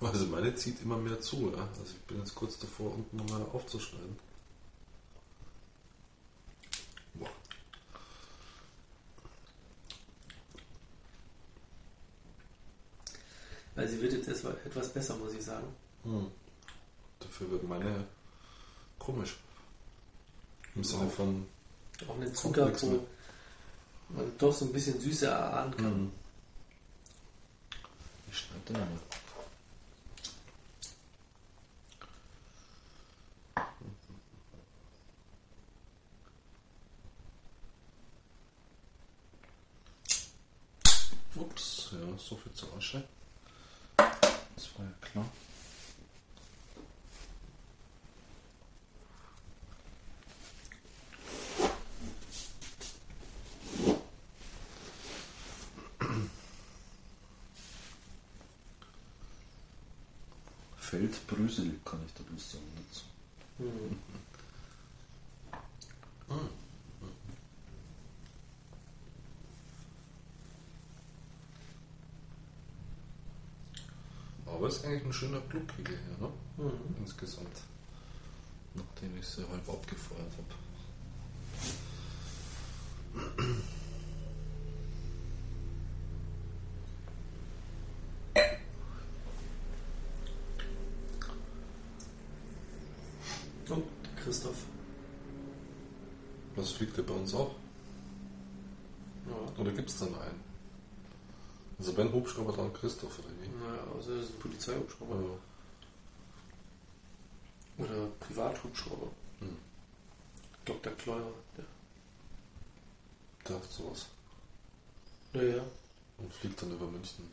Also 0.00 0.26
meine 0.26 0.54
zieht 0.54 0.82
immer 0.82 0.98
mehr 0.98 1.20
zu, 1.20 1.50
ja. 1.56 1.62
Also 1.62 1.94
ich 1.94 2.00
bin 2.02 2.18
jetzt 2.18 2.34
kurz 2.34 2.58
davor, 2.58 2.94
unten 2.94 3.16
nochmal 3.16 3.46
aufzuschneiden. 3.52 4.18
Weil 13.84 13.90
sie 13.90 14.00
wird 14.00 14.14
jetzt 14.14 14.28
erst 14.28 14.44
mal 14.44 14.56
etwas 14.64 14.88
besser, 14.88 15.14
muss 15.16 15.34
ich 15.34 15.44
sagen. 15.44 15.66
Hm. 16.04 16.30
Dafür 17.20 17.50
wird 17.50 17.68
meine 17.68 18.06
komisch. 18.98 19.36
Im 20.74 20.82
Sinne 20.82 21.10
von. 21.10 21.46
Auch 22.08 22.16
eine 22.16 22.32
Zucker, 22.32 22.72
wo 22.80 23.06
man 24.08 24.32
doch 24.38 24.54
so 24.54 24.64
ein 24.64 24.72
bisschen 24.72 24.98
Süße 24.98 25.26
erahnen 25.26 25.76
kann. 25.76 25.84
Hm. 25.84 26.12
Ich 28.30 28.38
schneide 28.38 28.72
den 28.72 28.80
mal. 28.80 28.88
Ups, 41.36 41.90
ja, 41.92 42.16
so 42.16 42.34
viel 42.38 42.52
zur 42.54 42.74
Asche. 42.78 43.04
Das 44.56 44.78
war 44.78 44.86
ja 44.86 44.92
klar. 45.00 45.26
Feldbrüsel 60.76 61.80
kann 61.84 61.98
ich 62.06 62.14
da 62.14 62.22
bloß 62.22 62.52
sagen 62.52 62.64
dazu. 62.76 63.04
Mhm. 63.58 63.98
Aber 74.46 74.63
ist 74.76 74.84
eigentlich 74.84 75.04
ein 75.04 75.12
schöner 75.12 75.40
Glückkegel 75.48 75.96
hier, 75.96 76.26
ne? 76.26 76.32
Mhm. 76.56 76.96
Insgesamt. 77.00 77.56
Nachdem 78.74 79.16
ich 79.18 79.26
sie 79.26 79.42
halb 79.48 79.68
abgefeuert 79.68 80.32
habe. 80.32 80.54
Und 93.68 93.84
Christoph. 94.22 94.64
Was 96.56 96.72
fliegt 96.72 96.96
der 96.96 97.02
bei 97.02 97.14
uns 97.14 97.34
auch? 97.34 97.54
Ja. 99.26 99.60
Oder 99.60 99.72
gibt 99.72 99.88
es 99.88 99.98
dann 99.98 100.08
einen? 100.08 100.53
Also 101.78 101.96
wenn 101.96 102.12
Hubschrauber, 102.12 102.52
dann 102.52 102.72
Christoph 102.72 103.18
oder 103.18 103.28
wie? 103.40 103.48
Naja, 103.48 103.82
also 103.94 104.14
das 104.14 104.24
ist 104.24 104.34
ein 104.34 104.38
Polizeihubschrauber. 104.38 105.16
Ja. 105.16 105.38
Oder 107.84 108.06
Privathubschrauber. 108.20 109.08
Hm. 109.40 109.56
Dr. 110.64 110.92
Kleuer. 110.92 111.32
Der. 111.56 111.64
Der 113.48 113.56
hat 113.56 113.70
sowas. 113.70 114.06
Ja, 115.32 115.42
ja. 115.42 115.64
Und 116.18 116.32
fliegt 116.32 116.62
dann 116.62 116.72
über 116.72 116.86
München. 116.86 117.28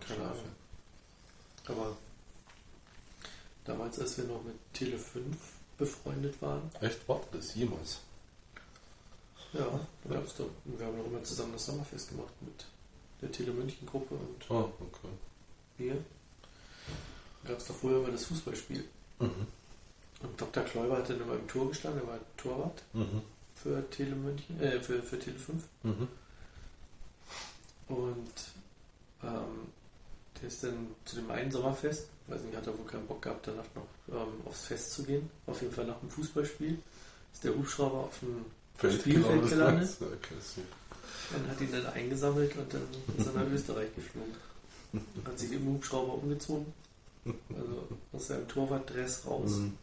Keine. 0.00 0.22
Ahnung. 0.22 0.56
Aber 1.66 1.96
damals, 3.64 4.00
als 4.00 4.18
wir 4.18 4.24
noch 4.24 4.42
mit 4.42 4.56
Tele 4.72 4.98
5 4.98 5.36
befreundet 5.78 6.40
waren, 6.40 6.70
Echt? 6.80 7.08
War 7.08 7.20
das 7.32 7.54
jemals? 7.54 8.00
ja, 9.52 9.66
doch, 10.08 10.48
wir 10.64 10.86
haben 10.86 10.96
noch 10.96 11.06
immer 11.06 11.22
zusammen 11.22 11.52
das 11.52 11.66
Sommerfest 11.66 12.08
gemacht 12.08 12.32
mit 12.40 12.64
der 13.22 13.32
Tele 13.32 13.52
München 13.52 13.86
Gruppe 13.86 14.14
und 14.14 14.44
Ah, 14.50 14.64
okay. 14.80 15.08
mir. 15.78 15.96
Da 17.44 17.50
gab 17.50 17.58
es 17.58 17.66
doch 17.66 17.74
früher 17.76 17.98
immer 17.98 18.10
das 18.10 18.24
Fußballspiel. 18.26 18.84
Mhm. 19.20 19.46
Und 20.22 20.40
Dr. 20.40 20.62
Kleuber 20.64 20.98
hat 20.98 21.08
dann 21.10 21.20
immer 21.20 21.34
im 21.34 21.48
Tor 21.48 21.68
gestanden, 21.68 22.02
er 22.02 22.08
war 22.08 22.18
Torwart 22.36 22.82
Mhm. 22.92 23.22
für 23.54 23.88
Tele 23.90 24.14
München, 24.14 24.60
äh, 24.60 24.80
für, 24.80 25.02
für 25.02 25.18
Tele 25.18 25.38
5. 25.38 25.62
Mhm. 25.82 26.08
Und 27.88 28.32
ähm, 29.22 29.66
der 30.40 30.48
ist 30.48 30.62
dann 30.64 30.88
zu 31.04 31.16
dem 31.16 31.30
einen 31.30 31.50
Sommerfest, 31.50 32.08
weiß 32.28 32.42
nicht, 32.42 32.56
hat 32.56 32.66
er 32.66 32.78
wohl 32.78 32.86
keinen 32.86 33.06
Bock 33.06 33.22
gehabt, 33.22 33.46
danach 33.46 33.64
noch 33.74 33.86
ähm, 34.16 34.32
aufs 34.46 34.66
Fest 34.66 34.92
zu 34.92 35.04
gehen. 35.04 35.28
Auf 35.46 35.60
jeden 35.62 35.74
Fall 35.74 35.86
nach 35.86 35.98
dem 36.00 36.10
Fußballspiel 36.10 36.78
ist 37.32 37.44
der 37.44 37.54
Hubschrauber 37.54 37.98
auf 38.04 38.18
dem 38.20 38.44
Spielfeld 39.00 39.48
gelandet 39.48 39.90
okay. 40.00 40.34
Und 41.34 41.48
hat 41.48 41.60
ihn 41.60 41.72
dann 41.72 41.86
eingesammelt 41.86 42.56
und 42.56 42.72
dann 42.72 42.82
ist 43.18 43.26
er 43.26 43.32
nach 43.32 43.50
Österreich 43.50 43.94
geflogen. 43.94 44.34
Hat 45.24 45.38
sich 45.38 45.52
im 45.52 45.66
Hubschrauber 45.66 46.14
umgezogen, 46.14 46.66
also 47.54 47.88
aus 48.12 48.26
seinem 48.26 48.46
Torwartdress 48.48 49.26
raus. 49.26 49.52
Mhm. 49.52 49.78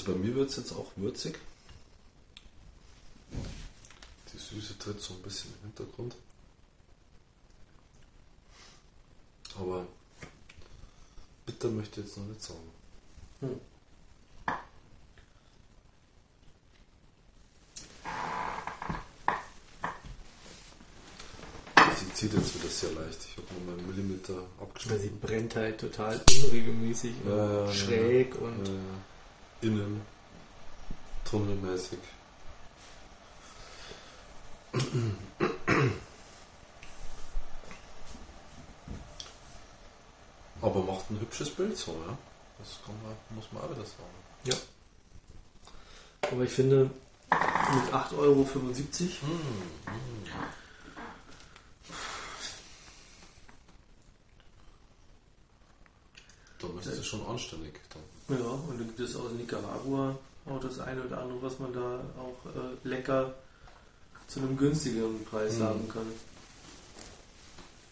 Also 0.00 0.12
bei 0.14 0.18
mir 0.18 0.34
wird 0.34 0.48
es 0.48 0.56
jetzt 0.56 0.72
auch 0.72 0.86
würzig. 0.96 1.38
Die 4.32 4.38
Süße 4.38 4.78
tritt 4.78 4.98
so 4.98 5.12
ein 5.12 5.20
bisschen 5.20 5.52
im 5.60 5.66
Hintergrund. 5.68 6.16
Aber 9.58 9.86
bitter 11.44 11.68
möchte 11.68 12.00
ich 12.00 12.06
jetzt 12.06 12.16
noch 12.16 12.24
nicht 12.24 12.42
sagen. 12.42 12.70
Hm. 13.40 13.60
Sie 21.98 22.14
zieht 22.14 22.34
jetzt 22.34 22.54
wieder 22.54 22.68
sehr 22.68 22.92
leicht. 22.92 23.18
Ich 23.24 23.36
habe 23.36 23.46
nur 23.64 23.74
meinen 23.76 23.86
Millimeter 23.86 24.34
Weil 24.34 24.40
sie 24.40 24.62
abgeschnitten. 24.62 25.20
brennt 25.20 25.56
halt 25.56 25.80
total 25.80 26.20
unregelmäßig 26.44 27.12
und 27.24 27.30
ja, 27.30 27.72
schräg 27.72 28.34
und 28.40 28.66
Äh, 28.66 28.70
innen, 29.60 30.00
tunnelmäßig. 31.24 31.98
Aber 40.62 40.82
macht 40.82 41.10
ein 41.10 41.20
hübsches 41.20 41.50
Bild 41.50 41.76
so, 41.76 41.92
ja. 42.06 42.16
Das 42.58 42.78
man, 42.86 43.16
muss 43.36 43.50
man 43.52 43.62
auch 43.62 43.70
wieder 43.70 43.84
sagen. 43.84 44.60
aber 46.30 46.42
ich 46.42 46.50
finde 46.50 46.90
mit 47.30 47.94
8,75 47.94 48.18
Euro 48.18 48.46
Da 56.58 56.66
müsste 56.68 56.90
es 56.90 57.06
schon 57.06 57.26
anständig 57.26 57.80
dann. 57.88 58.09
Ja, 58.30 58.46
und 58.68 58.78
dann 58.78 58.86
gibt 58.86 59.00
es 59.00 59.16
aus 59.16 59.32
Nicaragua 59.32 60.16
auch 60.46 60.60
das 60.60 60.78
eine 60.80 61.02
oder 61.02 61.20
andere, 61.22 61.42
was 61.42 61.58
man 61.58 61.72
da 61.72 62.00
auch 62.18 62.46
äh, 62.54 62.88
lecker 62.88 63.34
zu 64.26 64.40
einem 64.40 64.56
günstigeren 64.56 65.24
Preis 65.24 65.58
Mhm. 65.58 65.62
haben 65.64 65.88
kann. 65.88 66.06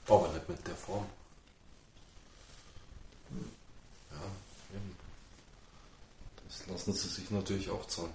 Aber 0.09 0.29
nicht 0.33 0.49
mit 0.49 0.67
der 0.67 0.75
Form. 0.75 1.05
Ja, 4.11 4.77
eben. 4.77 4.97
Das 6.49 6.67
lassen 6.67 6.93
sie 6.95 7.09
sich 7.09 7.31
natürlich 7.31 7.69
auch 7.71 7.87
zahlen. 7.87 8.11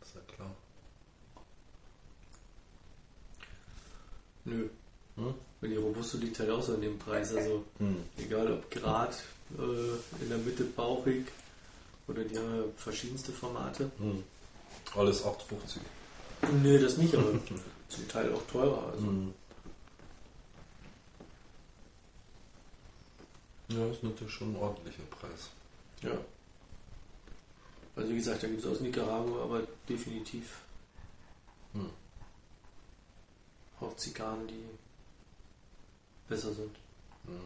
Das 0.00 0.08
ist 0.08 0.14
ja 0.16 0.20
klar. 0.34 0.50
Nö. 4.44 4.68
Hm? 5.16 5.34
Weil 5.60 5.70
die 5.70 5.76
Robusto 5.76 6.18
liegt 6.18 6.38
halt 6.40 6.50
auch 6.50 6.62
so 6.62 6.74
in 6.74 6.80
dem 6.80 6.98
Preis. 6.98 7.32
Also 7.34 7.64
Hm. 7.78 8.02
egal 8.18 8.50
ob 8.52 8.68
Grad 8.70 9.14
äh, 9.58 10.22
in 10.22 10.28
der 10.28 10.38
Mitte 10.38 10.64
bauchig 10.64 11.26
oder 12.08 12.24
die 12.24 12.36
haben 12.36 12.56
ja 12.56 12.62
verschiedenste 12.76 13.32
Formate. 13.32 13.90
Hm. 13.98 14.22
Alles 14.94 15.24
8,50. 15.24 16.52
Nö, 16.62 16.78
das 16.80 16.96
nicht, 16.96 17.14
aber 17.14 17.32
zum 17.88 18.08
Teil 18.08 18.32
auch 18.32 18.42
teurer. 18.50 18.92
Also. 18.92 19.06
Hm. 19.06 19.34
Ja, 23.68 23.86
ist 23.86 24.02
natürlich 24.02 24.32
schon 24.32 24.52
ein 24.54 24.56
ordentlicher 24.56 25.04
Preis. 25.10 25.48
Ja. 26.02 26.18
Also 27.96 28.10
wie 28.10 28.16
gesagt, 28.16 28.42
da 28.42 28.48
gibt 28.48 28.60
es 28.60 28.66
aus 28.66 28.80
Nicaragua 28.80 29.44
aber 29.44 29.62
definitiv 29.88 30.62
Hm. 31.74 31.88
auch 33.80 33.96
Zigarren, 33.96 34.46
die 34.46 34.64
besser 36.28 36.52
sind. 36.52 36.76
Hm. 37.26 37.40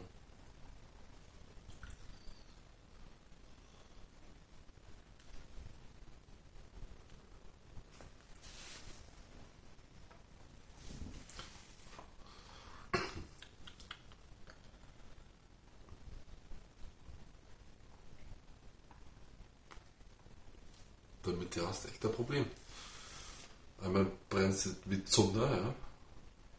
Damit 21.23 21.57
du 21.57 21.66
hast 21.77 21.89
echt 21.89 22.05
ein 22.05 22.12
Problem. 22.12 22.47
Einmal 23.83 24.07
brennst 24.31 24.67
du 24.67 24.71
wie 24.87 25.05
Zunder, 25.05 25.51
ja. 25.51 25.75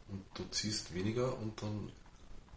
Und 0.08 0.24
du 0.34 0.44
ziehst 0.50 0.94
weniger 0.94 1.36
und 1.38 1.60
dann 1.60 1.92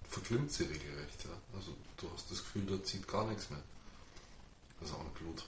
verklimmt 0.10 0.52
sie 0.52 0.64
regelrecht, 0.64 1.24
ja. 1.26 1.58
Also 1.58 1.76
du 1.98 2.10
hast 2.14 2.30
das 2.32 2.40
Gefühl, 2.40 2.66
da 2.66 2.84
zieht 2.84 3.08
gar 3.08 3.28
nichts 3.28 3.50
mehr. 3.50 3.62
Auch 4.82 5.00
ein 5.00 5.14
Blut. 5.14 5.46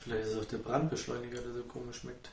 Vielleicht 0.00 0.26
ist 0.26 0.32
es 0.32 0.42
auch 0.42 0.48
der 0.48 0.58
Brandbeschleuniger, 0.58 1.42
der 1.42 1.52
so 1.52 1.62
komisch 1.64 1.98
schmeckt. 1.98 2.30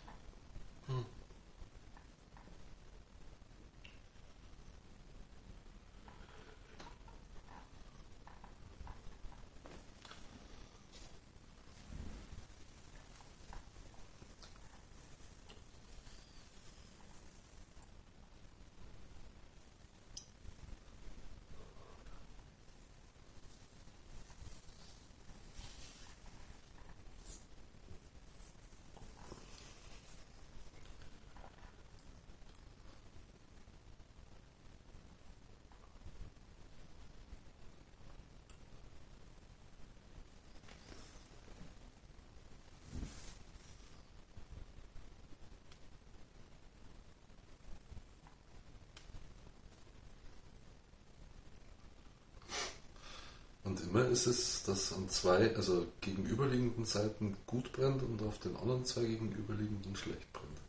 Und 53.80 53.90
immer 53.90 54.06
ist 54.08 54.26
es, 54.28 54.64
dass 54.64 54.94
an 54.94 55.10
zwei, 55.10 55.56
also 55.56 55.88
gegenüberliegenden 56.02 56.86
Seiten 56.86 57.38
gut 57.46 57.72
brennt 57.72 58.04
und 58.04 58.22
auf 58.24 58.40
den 58.40 58.56
anderen 58.58 58.86
zwei 58.86 59.06
gegenüberliegenden 59.06 59.96
schlecht 59.96 60.32
brennt. 60.34 60.60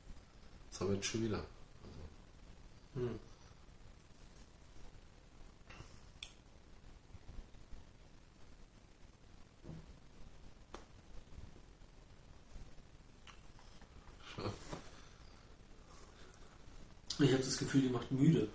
Das 0.71 0.81
habe 0.81 0.93
ich 0.93 0.99
jetzt 0.99 1.07
schon 1.09 1.23
wieder. 1.23 1.45
Hm. 2.95 3.19
Ja. 14.39 14.45
Ich 17.23 17.33
habe 17.33 17.43
das 17.43 17.59
Gefühl, 17.59 17.83
die 17.83 17.91
macht 17.91 18.11
müde. 18.11 18.49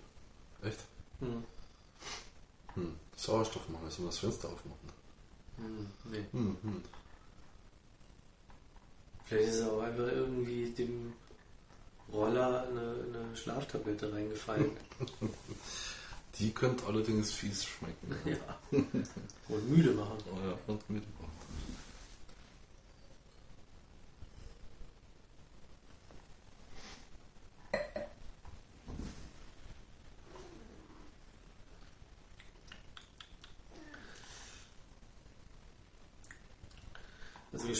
Echt? 0.60 0.80
Hm. 1.20 1.44
Hm. 2.76 2.94
Sauerstoff 3.16 3.68
machen, 3.68 3.90
wir 4.04 4.06
das 4.06 4.18
Fenster 4.18 4.48
aufmachen? 4.48 4.88
Hm. 5.56 5.86
Nee. 6.10 6.24
Hm, 6.32 6.56
hm. 6.62 6.82
Vielleicht 9.24 9.48
ist 9.48 9.62
auch 9.62 9.80
einfach 9.80 10.06
irgendwie 10.06 10.70
dem 10.70 11.12
Roller 12.12 12.68
eine, 12.68 12.94
eine 13.04 13.36
Schlaftablette 13.36 14.12
reingefallen. 14.12 14.70
Die 16.38 16.52
könnte 16.52 16.86
allerdings 16.86 17.32
fies 17.32 17.64
schmecken. 17.64 18.14
ja. 18.24 18.78
Und 19.48 19.70
müde 19.70 19.92
machen. 19.92 20.18
Oh 20.30 20.46
ja, 20.46 20.58
und 20.66 20.90
mit. 20.90 21.02
Also 21.02 21.45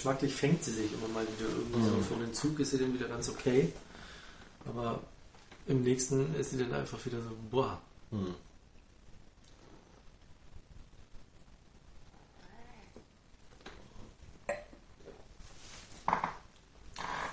geschmacklich 0.06 0.34
fängt 0.36 0.62
sie 0.62 0.70
sich 0.70 0.92
immer 0.92 1.08
mal 1.08 1.26
wieder 1.26 1.48
irgendwie 1.50 1.82
so. 1.82 1.96
Mhm. 1.96 2.04
Für 2.04 2.14
einen 2.14 2.32
Zug 2.32 2.60
ist 2.60 2.70
sie 2.70 2.78
dann 2.78 2.94
wieder 2.94 3.08
ganz 3.08 3.28
okay. 3.28 3.72
Aber 4.64 5.00
im 5.66 5.82
nächsten 5.82 6.32
ist 6.36 6.50
sie 6.50 6.58
dann 6.58 6.72
einfach 6.72 7.04
wieder 7.04 7.20
so, 7.20 7.30
boah. 7.50 7.80
Hm. 8.10 8.34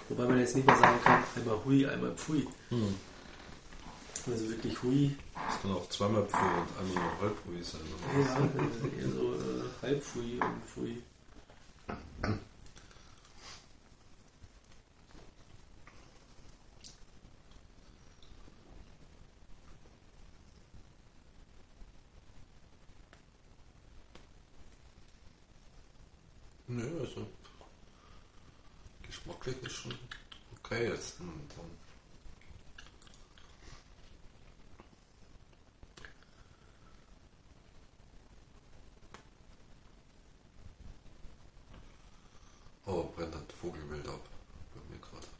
Wobei 0.09 0.25
man 0.25 0.39
jetzt 0.39 0.55
nicht 0.55 0.65
mehr 0.65 0.75
sagen 0.75 0.99
kann, 1.03 1.23
einmal 1.35 1.59
hui, 1.63 1.85
einmal 1.85 2.15
pfui. 2.15 2.47
Hm. 2.69 2.95
Also 4.25 4.49
wirklich 4.49 4.81
hui. 4.81 5.15
Das 5.35 5.61
kann 5.61 5.71
auch 5.73 5.87
zweimal 5.89 6.25
Pfui 6.25 6.39
und 6.39 6.79
einmal 6.79 7.03
nur 7.03 7.21
halb 7.21 7.37
Pfui 7.37 7.61
sein. 7.61 7.81
Ja, 8.19 8.35
also 8.35 8.87
eher 8.87 9.09
so 9.11 9.33
äh, 9.35 9.63
halb 9.81 10.03
pfui 10.03 10.39
und 10.39 10.65
pfui. 10.65 11.03
Nö, 26.75 26.99
also 27.01 27.27
geschmacklich 29.03 29.61
ist 29.61 29.73
schon 29.73 29.93
okay 30.73 30.87
jetzt. 30.87 31.19
Hm, 31.19 31.41
dann. 31.55 31.65
Oh, 42.85 43.03
brennt 43.15 43.33
das 43.33 43.41
Vogelwild 43.59 44.07
ab. 44.07 44.19
Bei 44.73 44.93
mir 44.93 44.99
gerade 44.99 45.25
ab. 45.25 45.33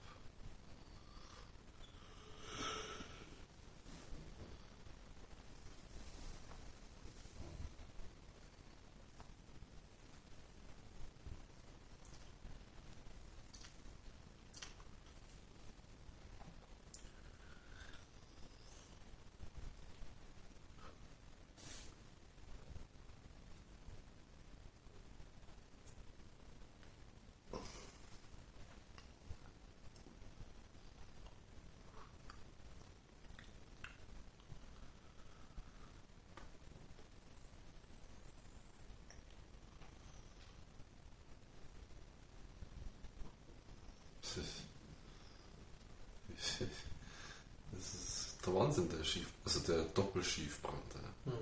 Das 44.36 44.38
ist, 44.38 44.64
das 47.72 47.94
ist 47.94 48.33
der 48.46 48.54
Wahnsinn, 48.56 48.90
der 48.90 49.04
Schief, 49.04 49.28
also 49.46 49.60
der 49.62 49.84
Doppelschiefbrand. 49.84 50.94
Ja. 51.26 51.32
Mhm. 51.32 51.38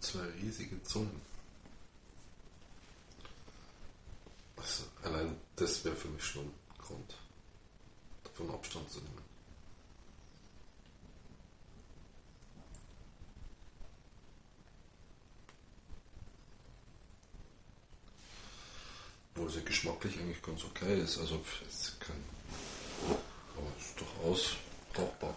Zwei 0.00 0.26
riesige 0.40 0.82
Zungen. 0.82 1.20
Also 4.56 4.84
allein 5.02 5.36
das 5.56 5.84
wäre 5.84 5.96
für 5.96 6.08
mich 6.08 6.24
schon 6.24 6.44
ein 6.44 6.78
Grund, 6.78 7.14
davon 8.24 8.50
Abstand 8.50 8.90
zu 8.90 8.98
nehmen. 9.00 9.26
Obwohl 19.34 19.50
sie 19.50 19.62
geschmacklich 19.64 20.18
eigentlich 20.18 20.42
ganz 20.42 20.64
okay 20.64 21.00
ist. 21.00 21.18
Also 21.18 21.44
es 21.68 21.84
ist 21.84 22.00
kein. 22.00 22.16
Aber 23.56 23.66
es 23.78 23.85
ist 23.85 23.85
durchaus 23.96 24.56
brauchbar. 24.92 25.34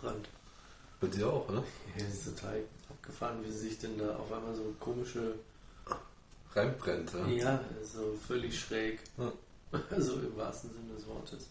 Abgebrannt. 0.00 0.28
Bei 1.00 1.06
dir 1.06 1.28
auch, 1.28 1.48
oder? 1.48 1.64
Ja, 1.96 2.04
das 2.04 2.14
ist 2.14 2.36
total 2.36 2.62
abgefahren, 2.88 3.44
wie 3.44 3.50
sie 3.50 3.68
sich 3.68 3.78
denn 3.78 3.98
da 3.98 4.16
auf 4.16 4.32
einmal 4.32 4.54
so 4.54 4.74
komische, 4.78 5.34
Reinbrennt, 6.52 7.12
ja. 7.12 7.28
ja, 7.28 7.64
so 7.84 8.16
völlig 8.26 8.58
schräg, 8.58 9.00
Ja. 9.18 9.32
also 9.90 10.14
im 10.14 10.36
wahrsten 10.36 10.70
Sinne 10.72 10.94
des 10.94 11.06
Wortes. 11.06 11.46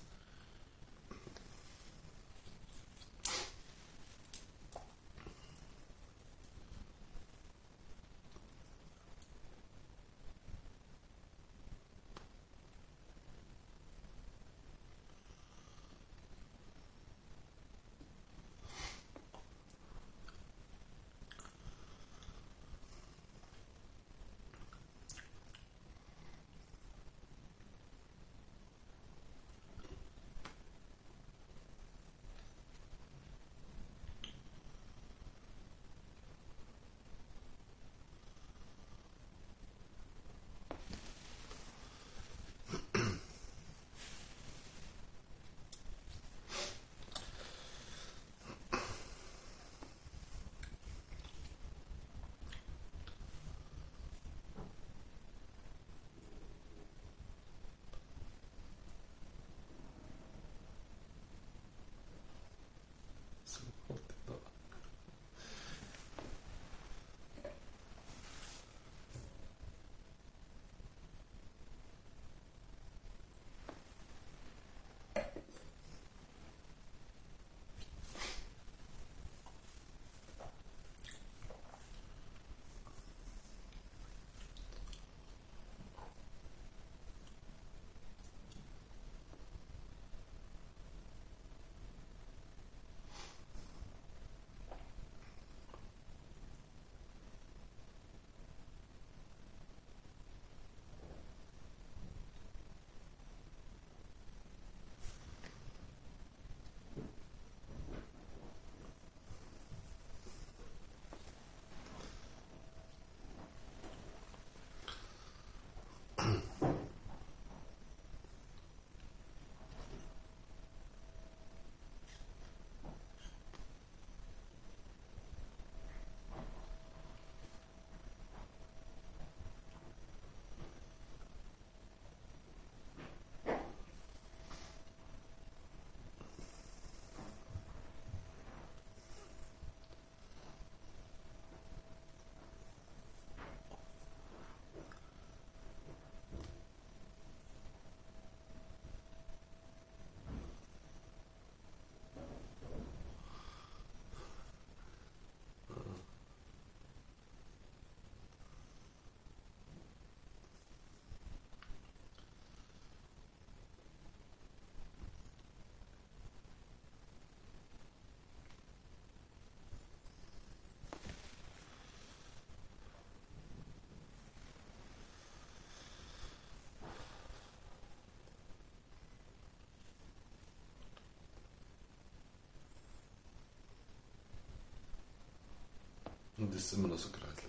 Und 186.39 186.53
das 186.53 186.61
ist 186.61 186.73
immer 186.73 186.87
noch 186.87 186.97
so 186.97 187.09
kreislig. 187.09 187.45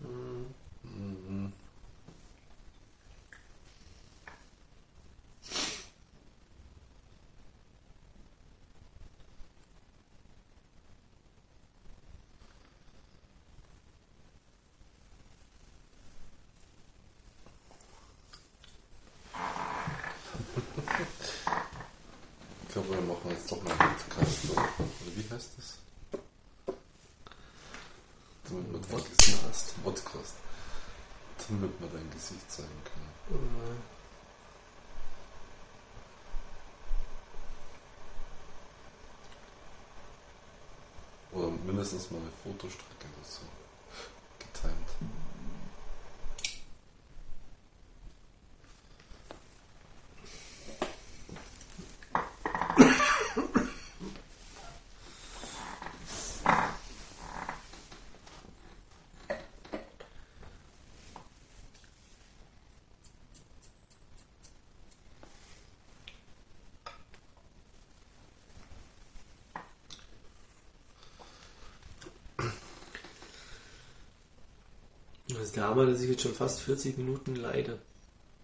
Mhm. 0.00 0.54
Mhm. 0.82 1.52
Ich 22.66 22.72
glaube, 22.72 22.90
wir 22.90 23.00
machen 23.02 23.30
jetzt 23.30 23.50
doch 23.50 23.62
mal 23.62 23.70
einen 23.70 23.96
Podcast, 23.96 24.50
oder? 24.50 24.62
Oder 24.62 25.16
wie 25.16 25.34
heißt 25.34 25.50
das? 25.56 25.78
Damit 28.48 28.72
man 28.72 28.82
dein 28.82 28.98
Gesicht, 28.98 29.40
Podcast. 29.40 29.74
Podcast. 29.82 30.34
Damit 31.48 31.80
man 31.80 31.90
dein 31.92 32.03
Gesicht 32.14 32.50
zeigen 32.50 32.82
kann. 32.84 33.36
Mhm. 33.36 33.82
Oder 41.32 41.50
mindestens 41.50 42.10
mal 42.10 42.18
eine 42.20 42.30
Fotostrecke 42.42 43.06
dazu. 43.20 43.40
Getimt. 43.40 43.63
Das 75.44 75.50
ist 75.50 75.56
der 75.56 75.64
Hammer, 75.64 75.84
dass 75.84 76.00
ich 76.00 76.08
jetzt 76.08 76.22
schon 76.22 76.32
fast 76.32 76.62
40 76.62 76.96
Minuten 76.96 77.36
leide. 77.36 77.78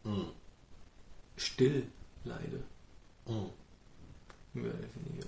Mhm. 0.04 0.26
Still 1.34 1.86
leide. 2.24 2.62
Mhm. 3.24 3.48
Mehr 4.52 4.70
oder 4.74 4.94
weniger. 4.94 5.26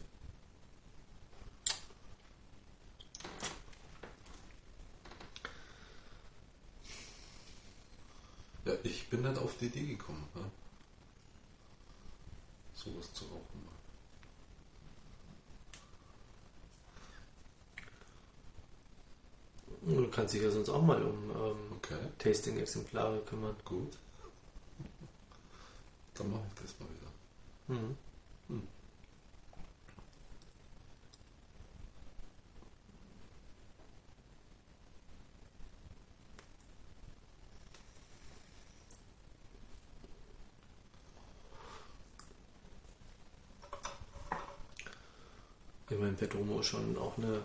Ja, 8.67 8.75
ich 8.83 9.09
bin 9.09 9.23
nicht 9.23 9.39
auf 9.39 9.57
die 9.57 9.65
Idee 9.69 9.87
gekommen, 9.87 10.29
ja? 10.35 10.43
sowas 12.75 13.11
zu 13.15 13.25
rauchen. 13.25 13.63
Du 20.23 20.25
kannst 20.25 20.35
dich 20.37 20.43
ja 20.45 20.51
sonst 20.53 20.69
auch 20.69 20.83
mal 20.83 21.03
um 21.03 21.31
ähm, 21.31 21.57
Okay, 21.79 21.99
Tasting-Exemplare 22.21 23.23
kümmern. 23.23 23.57
gut. 23.65 23.99
Dann 26.15 26.31
mache 26.31 26.43
ich 26.47 26.63
das 26.63 26.77
mal 26.79 26.87
wieder. 26.87 27.81
Mhm. 27.81 27.97
Ich 45.91 45.99
meine, 45.99 46.13
Perdomo 46.13 46.61
ist 46.61 46.67
schon 46.67 46.97
auch 46.97 47.19
eine. 47.19 47.43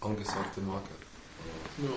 Angesagte 0.00 0.60
Marke. 0.62 1.05
Ja. 1.78 1.90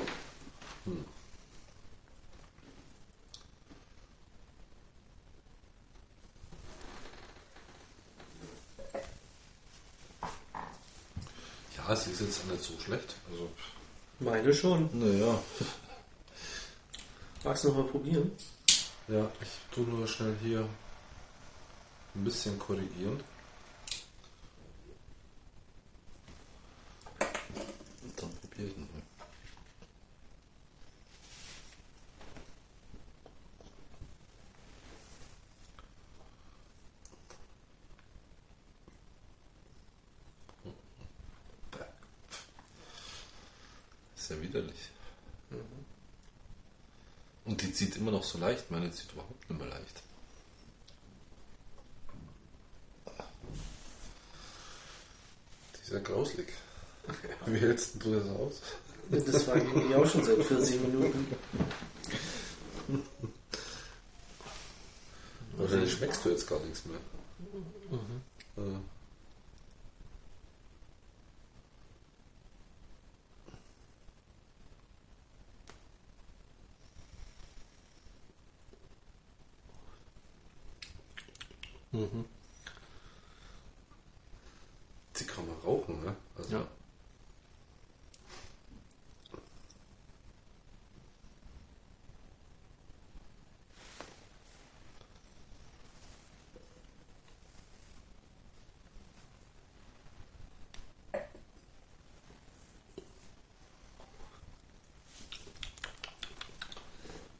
Ja, 11.77 11.95
sie 11.95 12.11
ist 12.11 12.21
jetzt 12.21 12.45
nicht 12.47 12.63
so 12.63 12.79
schlecht. 12.79 13.15
Also, 13.31 13.49
Meine 14.19 14.53
schon. 14.53 14.89
naja. 14.93 15.39
Magst 17.43 17.63
du 17.63 17.69
noch 17.69 17.77
mal 17.77 17.85
probieren? 17.85 18.31
Ja, 19.07 19.31
ich 19.41 19.73
tue 19.73 19.85
nur 19.85 20.07
schnell 20.07 20.35
hier 20.43 20.67
ein 22.15 22.23
bisschen 22.23 22.59
korrigieren. 22.59 23.23
Und 28.03 28.21
dann 28.21 28.31
probiere 28.41 28.67
ich 28.67 28.77
nochmal. 28.77 29.01
Sehr 44.15 44.41
widerlich. 44.41 44.89
Und 47.45 47.61
die 47.61 47.73
zieht 47.73 47.95
immer 47.95 48.11
noch 48.11 48.23
so 48.23 48.28
leicht. 48.39 48.71
Meine 48.71 48.91
zieht 48.91 49.11
überhaupt 49.11 49.49
nicht 49.49 49.59
mehr 49.59 49.69
leicht. 49.69 50.03
Die 55.75 55.81
ist 55.81 55.91
ja 55.91 55.99
grauslig. 55.99 56.47
Wie 57.45 57.59
hältst 57.59 58.03
du 58.03 58.15
das 58.15 58.29
aus? 58.29 58.61
Das 59.09 59.47
war 59.47 59.55
ich 59.57 59.95
auch 59.95 60.05
schon 60.05 60.23
seit 60.23 60.43
40 60.43 60.81
Minuten. 60.81 61.27
Wahrscheinlich 65.57 65.93
schmeckst 65.93 66.23
du 66.23 66.29
jetzt 66.29 66.47
gar 66.47 66.59
nichts 66.59 66.83
mehr. 66.85 66.99
Äh, 68.57 68.79
Mhm. 81.99 82.23
Die 85.19 85.25
kann 85.25 85.45
man 85.45 85.57
rauchen, 85.65 86.01
ne? 86.01 86.15
Also, 86.37 86.55
Ja. 86.55 86.67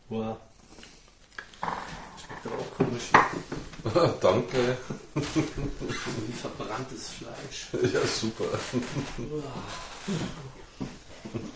Wow. 0.10 0.38
Schmeckt 1.62 2.45
aber 2.47 2.55
auch 2.57 2.76
komisch. 2.76 3.10
Danke. 4.22 4.78
Wie 5.16 6.34
verbranntes 6.34 7.10
Fleisch. 7.10 7.68
Ja, 7.93 8.01
super. 8.20 8.45
Uah. 9.17 9.43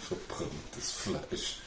Verbranntes 0.07 0.91
Fleisch. 0.91 1.57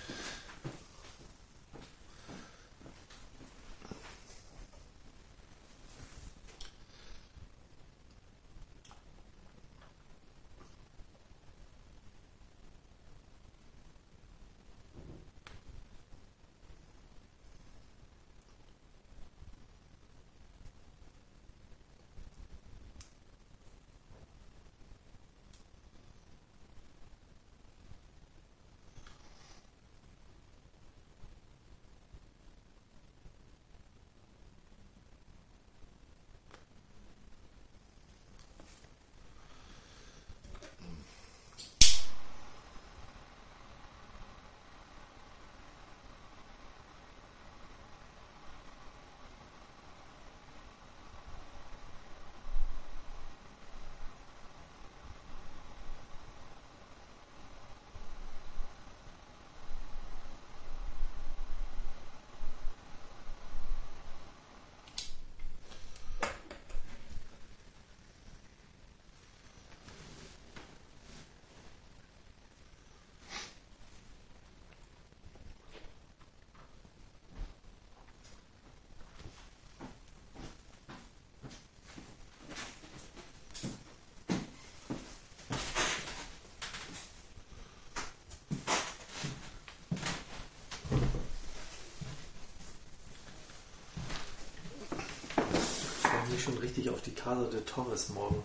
Ich 95.53 96.13
freue 96.13 96.29
mich 96.31 96.36
schon 96.47 96.59
richtig 96.59 96.89
auf 96.91 97.03
die 97.03 97.13
Casa 97.13 97.45
de 97.51 97.61
Torres 97.63 98.11
morgen. 98.11 98.43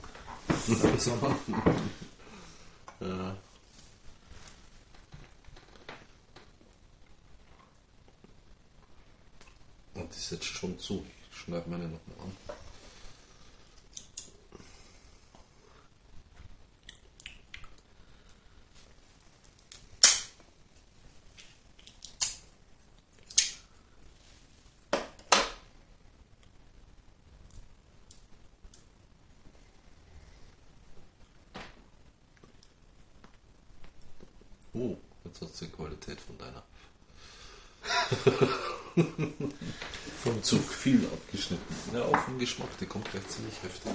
Im 0.67 0.99
Sommer. 0.99 1.35
Ja. 2.99 3.35
Und 9.93 10.11
die 10.13 10.17
ist 10.17 10.31
jetzt 10.31 10.45
schon 10.45 10.79
zu. 10.79 11.05
Ich 11.31 11.37
schneide 11.37 11.69
meine 11.69 11.83
nochmal 11.83 12.25
an. 12.25 12.31
Oh, 34.73 34.95
jetzt 35.25 35.41
Qualität 36.11 36.21
von 36.21 36.37
deiner. 36.37 36.63
Vom 40.23 40.43
Zug 40.43 40.63
viel 40.63 41.05
abgeschnitten. 41.05 41.75
Ja, 41.93 42.03
auch 42.03 42.17
vom 42.17 42.37
Geschmack, 42.37 42.69
die 42.79 42.85
kommt 42.85 43.09
gleich 43.09 43.27
ziemlich 43.27 43.55
heftig. 43.63 43.93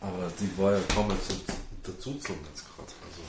Aber 0.00 0.32
die 0.38 0.58
war 0.58 0.74
ja 0.74 0.80
kaum 0.94 1.08
mehr 1.08 1.20
zu, 1.22 1.34
dazu 1.82 2.14
zum 2.18 2.36
jetzt 2.44 2.64
gerade. 2.64 2.92
Also, 3.08 3.22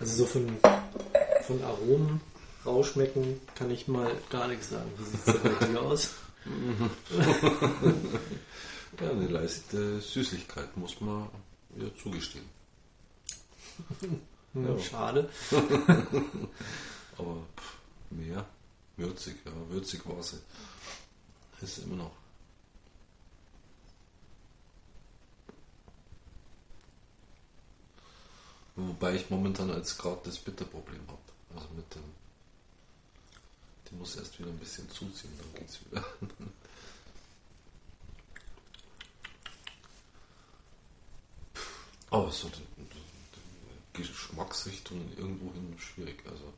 Also 0.00 0.24
so 0.24 0.26
von, 0.26 0.56
von 1.42 1.64
Aromen 1.64 2.20
ich 3.88 3.94
mal 3.94 4.14
gar 4.28 4.48
nichts 4.48 4.68
sagen. 4.70 4.90
Wie 4.96 5.04
sieht 5.04 5.26
es 5.26 5.42
bei 5.42 5.66
dir 5.66 5.82
aus? 5.82 6.10
Ja, 9.00 9.10
eine 9.10 9.28
leichte 9.28 10.00
Süßlichkeit 10.00 10.76
muss 10.76 11.00
man 11.00 11.28
ihr 11.76 11.94
zugestehen. 11.96 12.44
Hm, 14.54 14.80
Schade. 14.80 15.28
Aber 17.18 17.36
mehr, 18.08 18.46
würzig, 18.96 19.36
ja, 19.44 19.52
würzig 19.68 20.00
war 20.06 20.22
sie. 20.22 20.38
Ist 21.60 21.78
immer 21.80 21.96
noch. 21.96 22.12
Wobei 28.74 29.16
ich 29.16 29.28
momentan 29.28 29.70
als 29.70 29.98
gerade 29.98 30.22
das 30.24 30.38
Bitterproblem 30.38 31.06
habe. 31.08 31.18
Also 31.54 31.68
mit 31.76 31.94
dem. 31.94 32.27
Die 33.90 33.94
muss 33.94 34.16
erst 34.16 34.38
wieder 34.38 34.50
ein 34.50 34.58
bisschen 34.58 34.90
zuziehen, 34.90 35.32
dann 35.38 35.54
geht's 35.54 35.78
wieder. 35.86 36.04
Aber 42.10 42.30
so 42.30 42.48
die, 42.48 42.64
die, 42.76 42.84
die 43.94 44.02
Geschmacksrichtung 44.02 45.10
irgendwohin 45.16 45.78
schwierig. 45.78 46.24
Also 46.26 46.52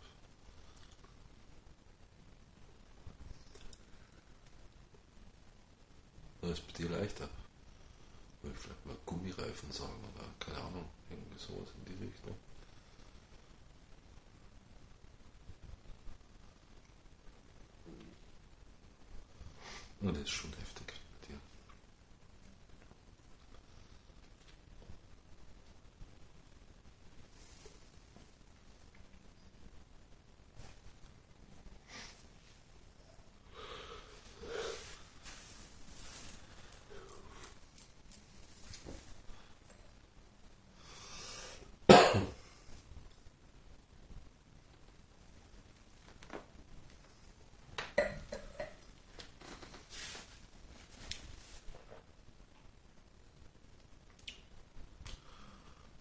Das 6.40 6.52
ist 6.52 6.66
bei 6.68 6.72
dir 6.72 6.88
leichter. 6.88 7.28
Ich 8.42 8.58
vielleicht 8.58 8.86
mal 8.86 8.96
Gummireifen 9.04 9.70
sagen 9.70 10.02
oder 10.14 10.24
keine 10.38 10.58
Ahnung, 10.66 10.86
irgendwie 11.10 11.38
sowas 11.38 11.68
in 11.76 11.84
die 11.84 12.04
Richtung. 12.04 12.34
Und 20.00 20.16
das 20.16 20.22
ist 20.22 20.30
schon 20.30 20.50
heftig 20.54 20.86
bei 20.86 21.26
dir. 21.28 21.38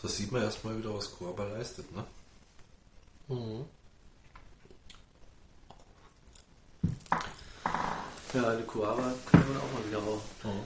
Da 0.02 0.08
sieht 0.08 0.32
man 0.32 0.42
erstmal 0.44 0.78
wieder, 0.78 0.94
was 0.96 1.12
Korba 1.16 1.44
leistet, 1.46 1.92
ne? 1.92 2.06
Mhm. 3.28 3.66
Ja, 8.34 8.50
eine 8.50 8.64
Kuava 8.64 9.14
können 9.32 9.54
wir 9.54 9.60
auch 9.60 9.74
mal 9.74 9.88
wieder 9.88 9.98
rauchen. 10.00 10.66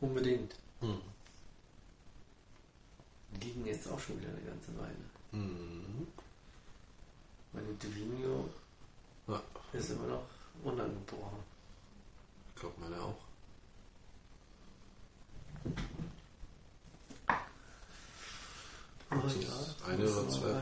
Unbedingt. 0.00 0.54
Mhm. 0.80 1.00
Liegen 3.40 3.66
jetzt 3.66 3.88
auch 3.88 3.98
schon 3.98 4.18
wieder 4.20 4.30
eine 4.30 4.40
ganze 4.40 4.76
Weile. 4.78 4.96
Mhm. 5.32 6.06
Meine 7.52 7.72
Divino 7.74 8.48
Ja, 9.26 9.42
ist 9.72 9.90
immer 9.90 10.06
noch 10.06 10.24
unangebrochen. 10.64 11.38
ich 12.54 12.60
glaube 12.60 12.74
meine 12.80 13.00
auch. 13.00 13.16
Oh, 19.12 19.16
Das 19.24 19.34
ja, 19.34 19.40
ist 19.40 19.82
eine 19.86 20.02
muss 20.04 20.12
oder 20.12 20.22
man 20.22 20.30
zwei 20.30 20.52
mal- 20.52 20.60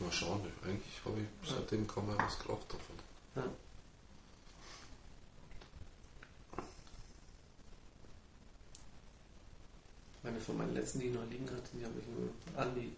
wir 0.00 0.12
schauen. 0.12 0.40
Eigentlich 0.64 1.04
habe 1.04 1.20
ich 1.20 1.48
seitdem 1.50 1.86
kaum 1.86 2.06
mehr 2.06 2.18
was 2.18 2.38
geraucht 2.38 2.66
davon. 2.72 2.96
Ja. 3.36 3.44
Eine 10.24 10.40
von 10.40 10.56
meinen 10.58 10.74
letzten, 10.74 10.98
die 11.00 11.06
ich 11.06 11.14
noch 11.14 11.24
liegen 11.30 11.46
hatte, 11.46 11.70
die 11.72 11.84
habe 11.84 11.94
ich 12.00 12.06
mir 12.06 12.60
Andi 12.60 12.92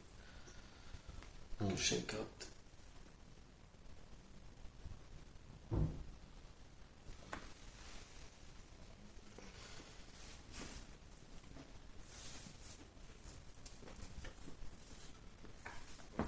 Hm. 1.59 1.71
geschenkt 1.71 2.09
gehabt. 2.09 2.47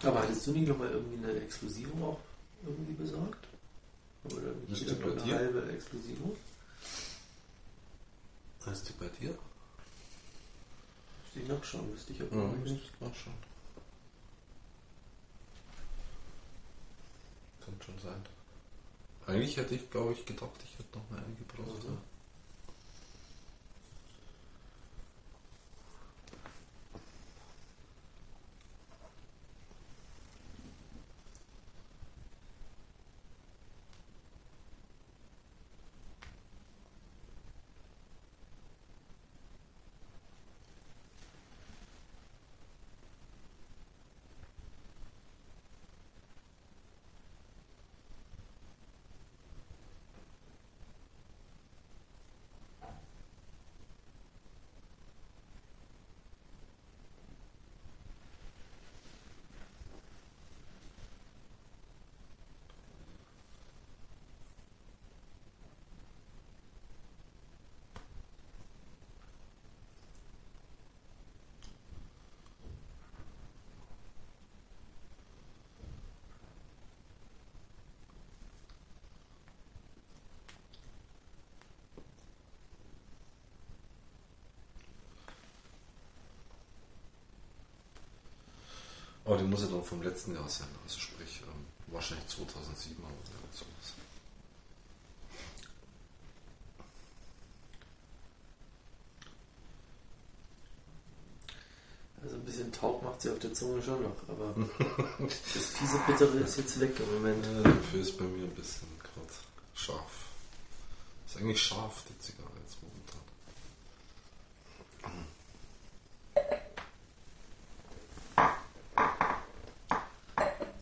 Aber 0.03 0.27
hattest 0.41 0.47
du 0.47 0.59
nicht 0.59 0.69
nochmal 0.69 0.91
irgendwie 0.91 1.23
eine 1.23 1.41
Exklusivum 1.41 2.03
auch 2.03 2.19
irgendwie 2.65 2.93
besorgt? 2.93 3.47
Oder 4.25 4.53
nicht 4.69 5.01
noch 5.01 5.23
eine 5.23 5.35
halbe 5.35 5.73
Exklusivum? 5.73 6.37
Ist 8.71 8.89
die 8.89 8.93
bei 8.93 9.09
dir? 9.21 9.37
Müsste 11.23 11.41
ich 11.41 11.49
nachschauen, 11.49 11.93
wüsste 11.93 12.13
ich, 12.13 12.23
ob 12.23 12.33
Ja, 12.33 12.45
ich 12.45 12.71
müsste 12.71 12.79
ich 12.79 13.01
nachschauen. 13.01 13.37
Kann 17.65 17.75
schon 17.85 17.99
sein. 17.99 18.23
Eigentlich 19.27 19.57
hätte 19.57 19.75
ich, 19.75 19.91
glaube 19.91 20.13
ich, 20.13 20.25
gedacht, 20.25 20.61
ich 20.65 20.79
hätte 20.79 20.99
noch 20.99 21.11
mal 21.11 21.19
eine 21.19 21.35
gebraucht. 21.35 21.85
Mhm. 21.89 21.99
Aber 89.31 89.39
die 89.39 89.45
muss 89.45 89.63
ja 89.63 89.69
dann 89.69 89.85
vom 89.85 90.03
letzten 90.03 90.35
Jahr 90.35 90.49
sein. 90.49 90.67
Also 90.83 90.99
sprich, 90.99 91.41
ähm, 91.45 91.65
wahrscheinlich 91.87 92.27
2007 92.27 92.97
oder 92.99 93.15
sowas. 93.53 93.95
Also 102.21 102.35
ein 102.35 102.45
bisschen 102.45 102.73
taub 102.73 103.05
macht 103.05 103.23
sie 103.23 103.31
auf 103.31 103.39
der 103.39 103.55
Zunge 103.55 103.81
schon 103.81 104.03
noch, 104.03 104.17
aber 104.27 104.53
das 105.21 105.65
fiese 105.65 106.01
Bittere 106.09 106.37
ist 106.39 106.59
jetzt 106.59 106.81
weg 106.81 106.99
im 106.99 107.15
Moment. 107.15 107.47
Ja, 107.47 107.71
dafür 107.71 108.01
ist 108.01 108.19
bei 108.19 108.25
mir 108.25 108.43
ein 108.43 108.55
bisschen 108.57 108.89
gerade 108.99 109.33
scharf. 109.75 110.25
Ist 111.29 111.37
eigentlich 111.37 111.63
scharf, 111.63 112.03
die 112.09 112.19
Zigarre 112.19 112.51
jetzt 112.67 112.83
momentan. 112.83 113.00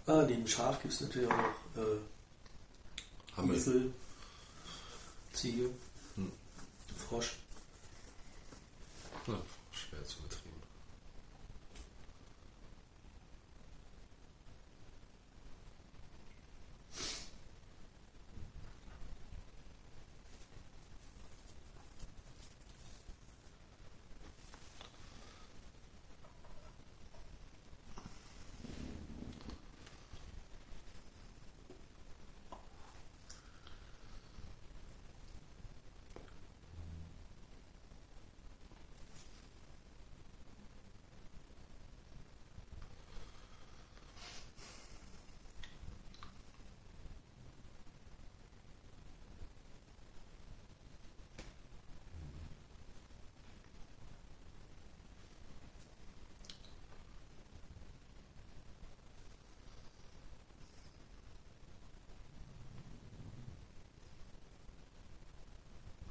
Ah, 0.08 0.24
neben 0.26 0.48
Schaf 0.48 0.80
gibt 0.80 0.94
es 0.94 1.02
natürlich 1.02 1.30
auch 1.30 1.36
noch 1.36 1.82
äh, 1.82 1.98
Hammel. 3.36 3.56
Esel, 3.56 3.92
Ziege, 5.34 5.68
Hm. 6.16 6.32
Frosch. 6.96 7.36
Ja, 9.26 9.34
schwer 9.70 10.02
zu 10.06 10.16
betrieben. 10.22 10.62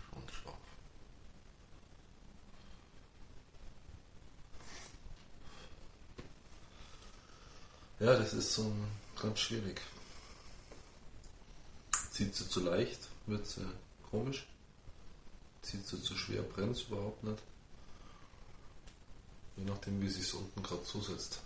Schon 0.09 0.23
scharf. 0.29 0.55
Ja, 7.99 8.15
das 8.15 8.33
ist 8.33 8.53
so 8.53 8.71
ganz 9.19 9.39
schwierig. 9.39 9.81
Zieht 12.11 12.35
sie 12.35 12.47
zu 12.47 12.59
leicht, 12.59 12.99
wird 13.25 13.47
sie 13.47 13.65
komisch. 14.11 14.45
Zieht 15.63 15.85
sie 15.87 16.01
zu 16.01 16.15
schwer, 16.15 16.43
brennt 16.43 16.77
sie 16.77 16.83
überhaupt 16.83 17.23
nicht. 17.23 17.41
Je 19.55 19.65
nachdem, 19.65 19.99
wie 19.99 20.05
es 20.05 20.33
unten 20.33 20.61
gerade 20.61 20.83
zusetzt. 20.83 21.41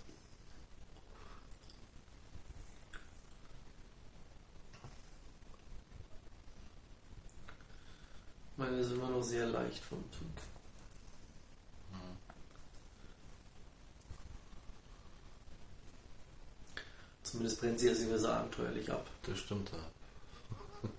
Meine 8.58 8.78
ist 8.78 8.92
immer 8.92 9.10
noch 9.10 9.24
sehr 9.24 9.46
leicht 9.48 9.84
vom 9.84 10.04
Typ. 10.12 10.61
Zumindest 17.32 17.62
brennt 17.62 17.80
sie 17.80 17.90
nicht 17.90 18.10
mehr 18.10 18.20
so 18.20 18.28
abenteuerlich 18.28 18.92
ab. 18.92 19.10
Das 19.24 19.40
stimmt, 19.40 19.72
ja. 19.72 19.78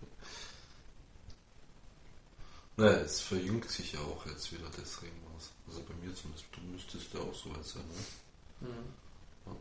naja, 2.78 3.00
es 3.00 3.20
verjüngt 3.20 3.68
sich 3.68 3.92
ja 3.92 4.00
auch 4.00 4.24
jetzt 4.24 4.50
wieder 4.50 4.64
das 4.74 5.02
Regenmaß. 5.02 5.50
Also 5.68 5.82
bei 5.82 5.92
mir 5.94 6.14
zumindest. 6.14 6.46
Du 6.52 6.62
müsstest 6.62 7.12
ja 7.12 7.20
auch 7.20 7.34
so 7.34 7.50
weit 7.50 7.66
sein, 7.66 7.82
ne? 7.82 8.66
Mhm. 8.66 8.94
Ja. 9.44 9.56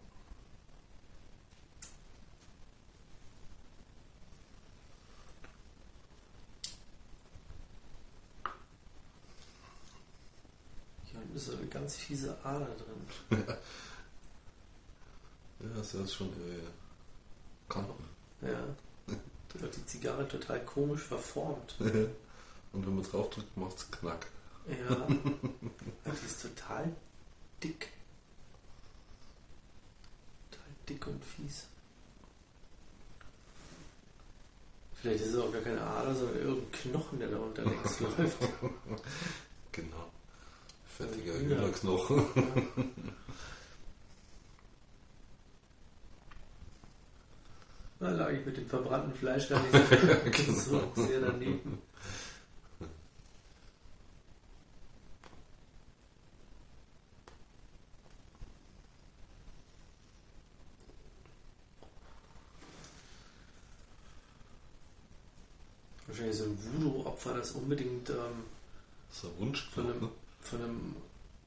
Hier 11.12 11.20
unten 11.20 11.36
ist 11.36 11.50
eine 11.50 11.68
ganz 11.68 11.98
fiese 11.98 12.38
Ader 12.46 12.70
drin. 13.30 13.44
Ja, 15.62 15.70
das 15.78 15.94
ist 15.94 16.14
schon 16.14 16.30
ihre 16.30 16.62
Kanten. 17.70 18.04
Ja. 18.42 18.64
Da 19.54 19.60
wird 19.60 19.76
die 19.76 19.86
Zigarre 19.86 20.26
total 20.30 20.64
komisch 20.64 21.02
verformt. 21.02 21.76
Und 21.82 22.88
wenn 22.88 22.96
man 22.96 23.04
drauf 23.04 23.30
drückt, 23.30 23.58
macht 23.58 23.78
es 23.78 23.92
Knack. 23.92 24.28
Ja. 24.66 24.96
Die 25.10 26.26
ist 26.26 26.42
total 26.42 26.90
dick. 27.62 27.90
Total 30.52 30.74
dick 30.88 31.06
und 31.08 31.22
fies. 31.26 31.66
Vielleicht 34.94 35.26
ist 35.26 35.34
es 35.34 35.40
auch 35.40 35.52
gar 35.52 35.62
keine 35.62 35.82
Ader, 35.82 36.16
sondern 36.16 36.38
irgendein 36.38 36.72
Knochen, 36.72 37.20
der 37.20 37.28
da 37.30 37.38
unterwegs 37.38 38.00
läuft. 38.00 38.38
Genau. 39.72 40.12
Fettiger 40.86 41.42
Ja. 41.42 41.70
Da 48.02 48.10
lag 48.10 48.32
ich 48.32 48.44
mit 48.44 48.58
dem 48.58 48.66
verbrannten 48.66 49.14
Fleisch 49.14 49.48
gar 49.48 49.62
nicht 50.26 50.48
so, 50.48 50.92
so 50.96 51.04
sehr 51.06 51.22
daneben. 51.22 51.78
Wahrscheinlich 66.08 66.38
so 66.38 66.46
ein 66.46 66.58
Voodoo-Opfer, 66.58 67.36
das 67.36 67.52
unbedingt 67.52 68.10
ähm, 68.10 68.16
Das 69.12 69.30
Wunsch 69.38 69.70
von, 69.70 69.84
einem, 69.86 70.02
ne? 70.02 70.10
von 70.42 70.64
einem 70.64 70.96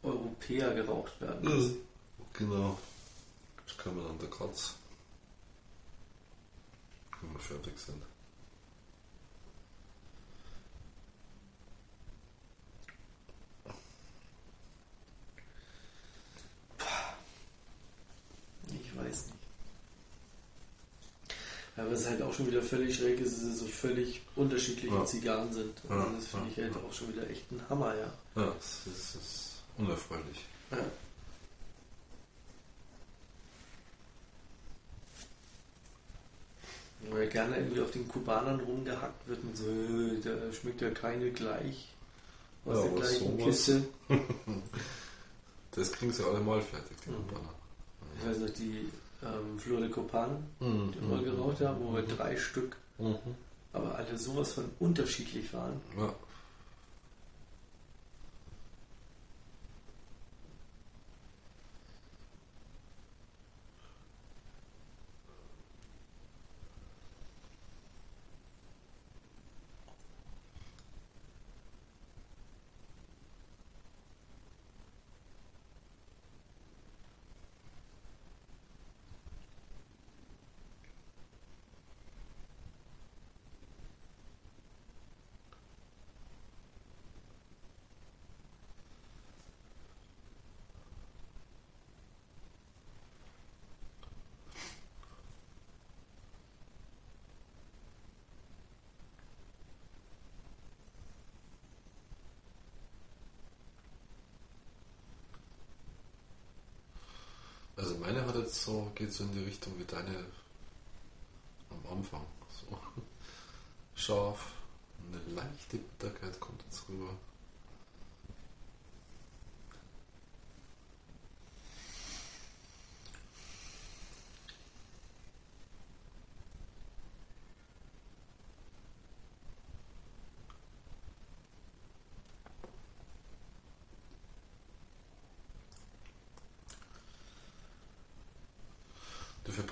Europäer 0.05 0.73
geraucht 0.73 1.21
werden 1.21 1.53
muss. 1.53 1.73
Genau. 2.33 2.79
Das 3.67 3.77
kann 3.77 3.97
man 3.97 4.07
an 4.07 4.19
der 4.21 4.31
Katz. 4.31 4.77
Wenn 7.25 7.33
wir 7.33 7.41
fertig 7.41 7.79
sind. 7.79 8.03
Ich 18.68 18.97
weiß 18.97 19.27
nicht. 19.27 19.35
Aber 21.77 21.91
es 21.91 22.01
ist 22.03 22.09
halt 22.11 22.22
auch 22.22 22.33
schon 22.33 22.47
wieder 22.47 22.62
völlig 22.62 22.97
schräg 22.97 23.20
ist, 23.20 23.37
dass 23.37 23.43
es 23.43 23.59
so 23.61 23.66
völlig 23.66 24.22
unterschiedliche 24.37 24.95
Ja. 24.95 25.05
Zigarren 25.05 25.53
sind. 25.53 25.81
Ja, 25.89 26.07
das 26.14 26.29
finde 26.29 26.49
ich 26.51 26.57
halt 26.59 26.77
auch 26.77 26.93
schon 26.93 27.09
wieder 27.12 27.29
echt 27.29 27.51
ein 27.51 27.61
Hammer, 27.68 27.95
ja. 27.97 28.12
Ja, 28.37 28.53
das 28.57 28.87
ist, 28.87 29.14
ist 29.16 29.62
unerfreulich. 29.77 30.45
ja. 30.70 30.79
Weil 37.11 37.29
gerne 37.29 37.57
irgendwie 37.59 37.81
auf 37.81 37.91
den 37.91 38.09
Kubanern 38.09 38.61
rumgehackt 38.61 39.29
wird 39.29 39.43
und 39.43 39.57
so, 39.57 39.65
äh, 39.69 40.21
da 40.23 40.53
schmeckt 40.53 40.81
ja 40.81 40.91
keine 40.91 41.31
gleich 41.31 41.89
aus 42.65 42.77
Ja, 42.79 42.83
der 42.85 42.93
gleichen 42.93 43.39
sowas- 43.39 43.45
Kiste. 43.45 43.85
Das 45.73 45.91
kriegen 45.91 46.13
sie 46.13 46.25
alle 46.25 46.39
mal 46.39 46.63
fertig, 46.63 46.97
die 47.05 47.11
Mhm. 47.11 47.17
Kubaner. 47.29 47.49
Ich 48.21 48.27
weiß 48.29 48.39
noch, 48.39 48.51
die 48.51 48.89
ähm, 49.25 49.59
Flor 49.59 49.81
de 49.81 49.91
Copan, 49.91 50.37
Mhm. 50.61 50.93
die 50.93 51.01
wir 51.11 51.23
geraucht 51.33 51.61
haben, 51.63 51.85
wo 51.85 51.95
wir 51.95 52.03
drei 52.03 52.37
Stück, 52.37 52.77
Mhm. 52.99 53.17
aber 53.73 53.97
alle 53.97 54.17
sowas 54.17 54.53
von 54.53 54.67
unterschiedlich 54.79 55.53
waren. 55.53 55.81
Ja. 55.99 56.15
Also 107.77 107.97
meine 107.99 108.25
hat 108.25 108.34
jetzt 108.45 108.63
so, 108.63 108.91
geht 108.95 109.13
so 109.13 109.25
in 109.25 109.33
die 109.33 109.45
Richtung 109.45 109.73
wie 109.79 109.85
deine 109.85 110.25
am 111.71 111.99
Anfang. 111.99 112.25
So 112.51 112.79
scharf, 113.95 114.53
eine 115.07 115.35
leichte 115.35 115.79
Bitterkeit 115.79 116.39
kommt 116.41 116.63
jetzt 116.65 116.89
rüber. 116.89 117.17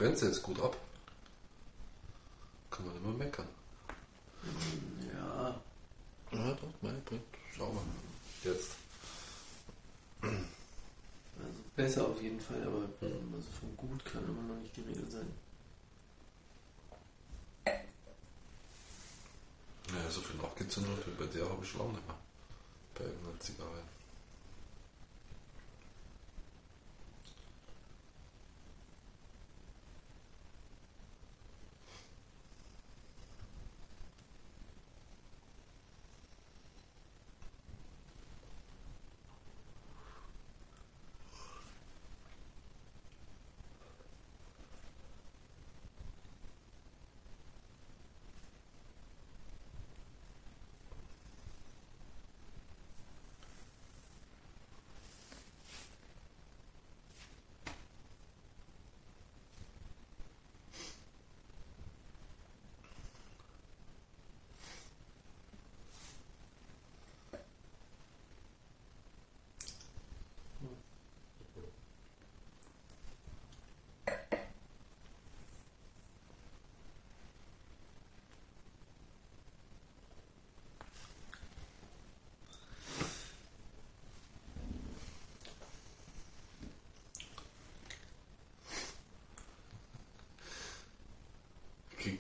Sie 0.03 0.27
jetzt 0.27 0.43
gut 0.43 0.61
ab. 0.61 0.77
Kann 2.71 2.87
man 2.87 2.97
immer 2.97 3.13
meckern. 3.13 3.47
Ja, 5.15 5.61
Ja, 6.33 6.53
doch, 6.55 6.69
mein 6.81 7.01
brennt. 7.05 7.23
Schau 7.57 7.73
mal. 7.73 7.83
Jetzt. 8.43 8.73
also 10.23 11.61
besser 11.77 12.09
auf 12.09 12.21
jeden 12.21 12.41
Fall, 12.41 12.63
aber 12.63 12.89
also 13.01 13.51
von 13.61 13.77
gut 13.77 14.05
kann 14.05 14.25
immer 14.25 14.43
noch 14.43 14.61
nicht 14.61 14.77
die 14.77 14.81
Regel 14.81 15.09
sein. 15.09 15.33
Ja, 19.89 20.11
so 20.11 20.21
viel 20.21 20.41
nachgezündet 20.41 21.07
wie 21.07 21.25
bei 21.25 21.27
der 21.33 21.49
habe 21.49 21.63
ich 21.63 21.71
schon 21.71 21.81
lange 21.81 21.93
nicht 21.93 22.07
mehr. 22.07 22.19
Bei 22.95 23.05
irgendeiner 23.05 23.41
Zigarre. 23.41 23.83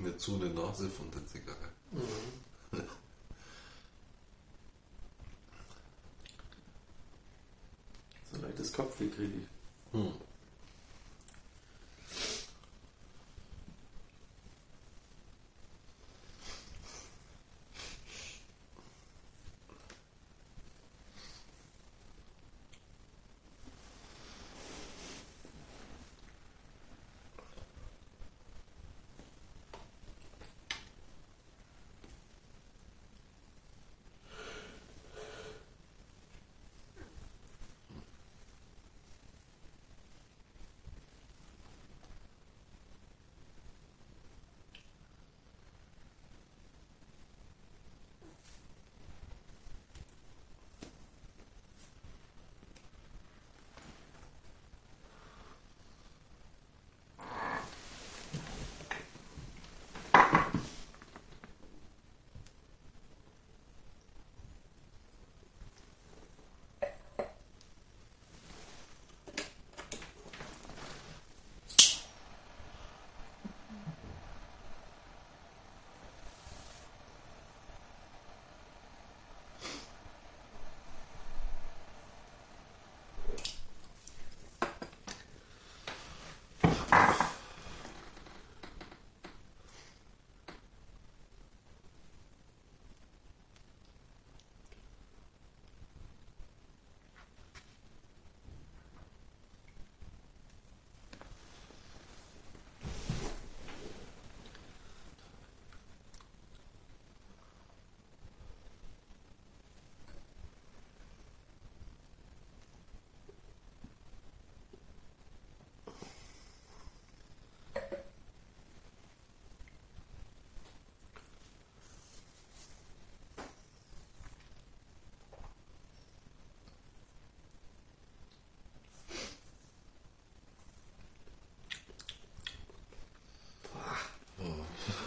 Eine 0.02 0.16
zu 0.16 0.34
eine 0.34 0.52
Nase 0.52 0.88
von 0.88 1.08
der 1.12 1.24
Zigarre. 1.26 1.68
So 1.92 2.00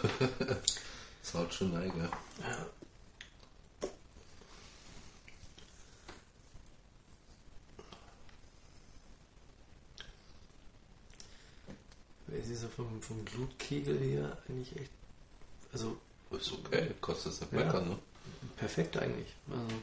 Das 1.22 1.34
haut 1.34 1.52
schon 1.52 1.74
rein, 1.74 1.90
gell? 1.92 2.08
Ja. 2.40 2.66
Es 12.28 12.48
ist 12.48 12.62
ja 12.62 12.68
vom, 12.68 13.00
vom 13.00 13.24
Blutkegel 13.24 13.98
her 13.98 14.36
eigentlich 14.48 14.76
echt, 14.76 14.90
also 15.72 15.96
Ist 16.30 16.52
okay, 16.52 16.90
kostet 17.00 17.32
es 17.32 17.40
Ja. 17.40 17.80
ne? 17.80 17.98
perfekt 18.56 18.96
eigentlich. 18.96 19.34
Also, 19.50 19.82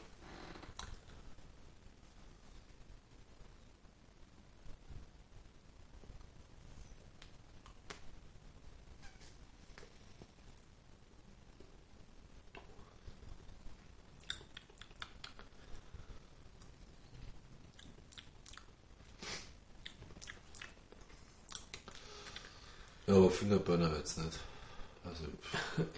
Ja, 23.06 23.14
aber 23.16 23.30
Fingerburner 23.30 23.92
jetzt 24.04 24.18
nicht. 24.18 24.38
Also, 25.04 25.24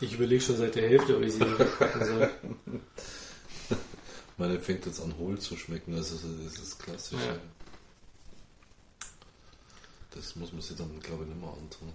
ich 0.00 0.14
überlege 0.14 0.40
schon 0.42 0.56
seit 0.56 0.74
der 0.74 0.88
Hälfte, 0.88 1.16
ob 1.16 1.22
ich 1.22 1.34
sie 1.34 1.40
wegpacken 1.40 2.04
soll. 2.06 2.30
meine 4.38 4.58
fängt 4.60 4.86
jetzt 4.86 5.00
an 5.00 5.16
hohl 5.18 5.38
zu 5.38 5.56
schmecken, 5.56 5.94
also 5.94 6.14
das 6.16 6.58
ist 6.58 6.78
klassisch. 6.78 7.20
Ja. 7.20 7.36
Das 10.12 10.36
muss 10.36 10.52
man 10.52 10.62
sich 10.62 10.76
dann, 10.76 10.98
glaube 11.00 11.24
ich, 11.24 11.28
nicht 11.28 11.40
mehr 11.40 11.50
antun. 11.50 11.92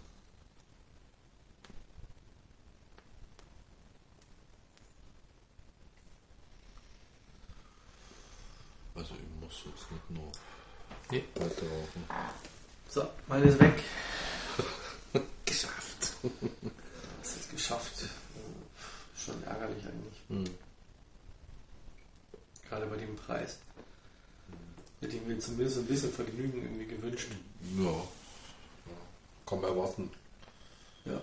Also 8.95 9.13
ich 9.13 9.41
muss 9.41 9.63
jetzt 9.65 9.91
nicht 9.91 10.09
noch 10.11 10.31
Nee. 11.11 11.23
weiter 11.35 11.65
rauchen. 11.65 12.03
So, 12.89 13.07
meine 13.27 13.45
ist 13.45 13.59
weg. 13.59 13.81
Das 17.21 17.35
ist 17.35 17.51
geschafft. 17.51 18.05
Schon 19.15 19.43
ärgerlich 19.43 19.83
eigentlich. 19.85 20.19
Hm. 20.29 20.55
Gerade 22.67 22.85
bei 22.85 22.97
dem 22.97 23.15
Preis. 23.15 23.57
Hätte 25.01 25.15
ich 25.15 25.25
mir 25.25 25.39
zumindest 25.39 25.77
ein 25.77 25.85
bisschen 25.85 26.11
Vergnügen 26.11 26.61
irgendwie 26.61 26.85
gewünscht. 26.85 27.29
Ja. 27.77 27.83
ja. 27.83 28.01
Kann 29.45 29.61
man 29.61 29.71
erwarten. 29.71 30.11
Ja. 31.05 31.21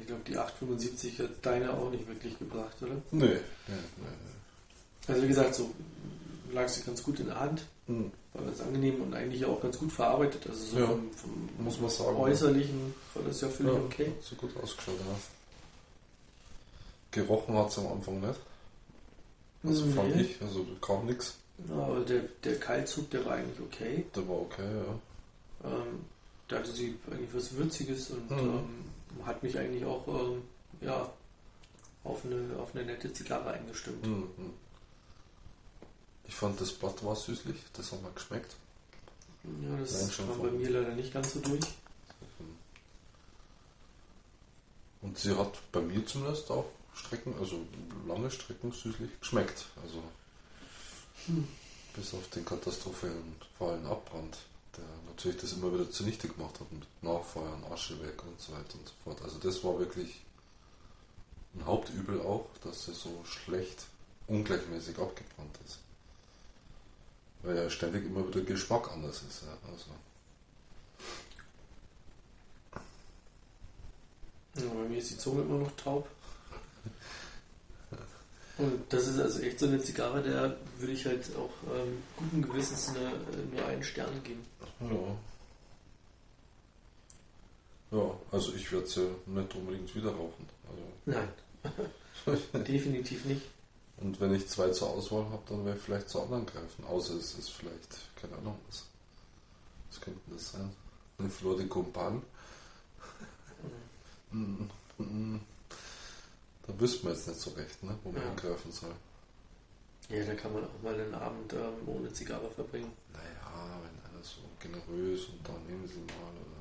Ich 0.00 0.06
glaube, 0.06 0.22
die 0.26 0.36
875 0.36 1.18
hat 1.20 1.30
deine 1.42 1.72
auch 1.72 1.90
nicht 1.90 2.06
wirklich 2.06 2.38
gebracht, 2.38 2.76
oder? 2.82 2.96
Nee. 3.10 3.26
nee, 3.26 3.40
nee, 3.68 5.06
Also 5.06 5.22
wie 5.22 5.28
gesagt, 5.28 5.54
so 5.54 5.74
lag 6.52 6.68
sie 6.68 6.82
ganz 6.82 7.02
gut 7.02 7.20
in 7.20 7.26
der 7.26 7.40
Hand. 7.40 7.64
nee. 7.86 7.96
Hm. 7.96 8.12
War 8.34 8.44
ganz 8.44 8.60
angenehm 8.60 9.00
und 9.02 9.14
eigentlich 9.14 9.44
auch 9.46 9.60
ganz 9.60 9.78
gut 9.78 9.90
verarbeitet. 9.90 10.46
Also 10.48 10.62
so 10.64 10.78
Ja. 10.78 10.86
vom, 10.86 11.10
vom 11.12 11.64
Muss 11.64 11.80
man 11.80 11.90
sagen. 11.90 12.16
Äußerlichen 12.16 12.94
war 13.14 13.22
das 13.24 13.40
ja 13.40 13.48
völlig 13.48 13.72
Ja, 13.72 13.80
okay. 13.80 14.12
so 14.20 14.36
gut 14.36 14.50
ausgeschaut, 14.62 14.94
ja. 14.98 15.16
Gerochen 17.10 17.54
hat 17.56 17.70
es 17.70 17.78
am 17.78 17.86
Anfang 17.92 18.20
nicht. 18.20 18.38
Also 19.64 19.86
Nee. 19.86 19.92
fand 19.94 20.16
ich, 20.20 20.40
also 20.42 20.66
kam 20.80 21.06
nichts. 21.06 21.36
Ja, 21.68 21.74
aber 21.82 22.00
der, 22.00 22.20
der 22.44 22.60
Kaltzug, 22.60 23.10
der 23.10 23.24
war 23.24 23.32
eigentlich 23.34 23.60
okay. 23.60 24.04
Der 24.14 24.28
war 24.28 24.40
okay, 24.42 24.62
ja. 24.62 25.68
Ähm, 25.70 26.04
da 26.46 26.56
hatte 26.58 26.70
sie 26.70 26.96
eigentlich 27.10 27.34
was 27.34 27.52
Würziges 27.56 28.10
und 28.10 28.30
Mhm. 28.30 28.38
ähm, 29.18 29.26
hat 29.26 29.42
mich 29.42 29.58
eigentlich 29.58 29.84
auch 29.84 30.06
ähm, 30.06 30.42
ja, 30.80 31.10
auf, 32.04 32.24
eine, 32.24 32.56
auf 32.60 32.74
eine 32.76 32.84
nette 32.84 33.12
Zigarre 33.12 33.50
eingestimmt. 33.52 34.04
Hm, 34.04 34.22
hm. 34.36 34.52
Ich 36.28 36.34
fand 36.34 36.60
das 36.60 36.72
Blatt 36.72 37.02
war 37.04 37.16
süßlich, 37.16 37.56
das 37.72 37.90
hat 37.90 38.02
mir 38.02 38.12
geschmeckt. 38.12 38.54
Ja, 39.62 39.76
das 39.78 39.92
Nein, 39.92 40.28
kam 40.28 40.42
bei 40.42 40.50
mir 40.50 40.70
leider 40.70 40.94
nicht 40.94 41.12
ganz 41.12 41.32
so 41.32 41.40
durch. 41.40 41.64
Und 45.00 45.18
sie 45.18 45.36
hat 45.36 45.58
bei 45.72 45.80
mir 45.80 46.04
zumindest 46.06 46.50
auch 46.50 46.66
Strecken, 46.94 47.34
also 47.40 47.60
lange 48.06 48.30
Strecken 48.30 48.72
süßlich 48.72 49.20
geschmeckt. 49.20 49.66
Also 49.82 50.02
bis 51.94 52.14
auf 52.14 52.28
den 52.30 52.44
katastrophalen 52.44 53.36
fahlen 53.58 53.86
Abbrand, 53.86 54.36
der 54.76 54.84
natürlich 55.06 55.40
das 55.40 55.52
immer 55.52 55.72
wieder 55.72 55.90
zunichte 55.90 56.28
gemacht 56.28 56.60
hat 56.60 56.70
mit 56.72 56.84
Nachfeuern, 57.02 57.64
Asche 57.72 58.00
weg 58.02 58.22
und 58.24 58.40
so 58.40 58.52
weiter 58.52 58.74
und 58.74 58.86
so 58.86 58.94
fort. 59.04 59.22
Also 59.22 59.38
das 59.38 59.62
war 59.64 59.78
wirklich 59.78 60.20
ein 61.54 61.64
Hauptübel 61.64 62.20
auch, 62.20 62.46
dass 62.62 62.84
sie 62.84 62.92
so 62.92 63.24
schlecht, 63.24 63.86
ungleichmäßig 64.26 64.98
abgebrannt 64.98 65.58
ist. 65.66 65.78
Weil 67.42 67.56
ja 67.56 67.70
ständig 67.70 68.04
immer 68.04 68.26
wieder 68.26 68.40
Geschmack 68.40 68.90
anders 68.92 69.22
ist. 69.22 69.42
Ja. 69.42 69.56
Also, 69.70 69.90
Ja, 74.56 74.74
bei 74.74 74.88
mir 74.88 74.98
ist 74.98 75.10
die 75.10 75.18
Zunge 75.18 75.42
immer 75.42 75.58
noch 75.58 75.70
taub. 75.76 76.08
Und 78.58 78.92
das 78.92 79.06
ist 79.06 79.20
also 79.20 79.40
echt 79.40 79.60
so 79.60 79.66
eine 79.66 79.80
Zigarre, 79.80 80.20
der 80.20 80.56
würde 80.78 80.92
ich 80.92 81.06
halt 81.06 81.24
auch 81.36 81.52
ähm, 81.72 82.02
guten 82.16 82.42
Gewissens 82.42 82.88
eine, 82.88 83.06
äh, 83.10 83.54
nur 83.54 83.66
einen 83.66 83.84
Stern 83.84 84.20
geben. 84.24 84.44
Ja. 84.80 85.16
Ja, 87.90 88.20
also 88.32 88.52
ich 88.54 88.70
werde 88.72 88.86
sie 88.86 89.08
nicht 89.26 89.54
unbedingt 89.54 89.94
wieder 89.94 90.10
rauchen. 90.10 90.46
Nein, 91.06 91.28
Also, 92.26 92.40
definitiv 92.58 93.24
nicht. 93.24 93.42
Und 94.00 94.20
wenn 94.20 94.34
ich 94.34 94.48
zwei 94.48 94.70
zur 94.70 94.90
Auswahl 94.90 95.24
habe, 95.30 95.42
dann 95.48 95.64
werde 95.64 95.78
ich 95.78 95.84
vielleicht 95.84 96.08
zu 96.08 96.20
anderen 96.22 96.46
greifen. 96.46 96.84
Außer 96.84 97.14
es 97.14 97.34
ist 97.34 97.50
vielleicht, 97.50 97.98
keine 98.20 98.36
Ahnung, 98.36 98.58
was. 98.68 98.84
Was 99.90 100.00
könnte 100.00 100.20
das 100.30 100.52
sein? 100.52 100.70
Eine 101.18 101.30
Flor 101.30 101.56
de 101.56 101.66
Compagne? 101.66 102.22
Mm, 104.30 104.68
mm. 104.98 105.40
Da 106.66 106.78
wüsste 106.80 107.06
man 107.06 107.14
jetzt 107.14 107.26
nicht 107.28 107.40
so 107.40 107.48
recht, 107.52 107.82
ne, 107.82 107.98
wo 108.04 108.12
man 108.12 108.20
Ja. 108.22 108.28
hingreifen 108.28 108.70
soll. 108.70 108.92
Ja, 110.10 110.22
da 110.22 110.34
kann 110.34 110.52
man 110.52 110.64
auch 110.64 110.82
mal 110.82 110.92
einen 111.00 111.14
Abend 111.14 111.52
ähm, 111.54 111.86
ohne 111.88 112.12
Zigarre 112.12 112.50
verbringen. 112.50 112.92
Naja, 113.14 113.80
wenn 113.82 114.10
einer 114.14 114.22
so 114.22 114.40
generös 114.60 115.28
und 115.30 115.48
dann 115.48 115.64
nehmen 115.66 115.88
sie 115.88 116.00
mal 116.00 116.30
oder 116.32 116.60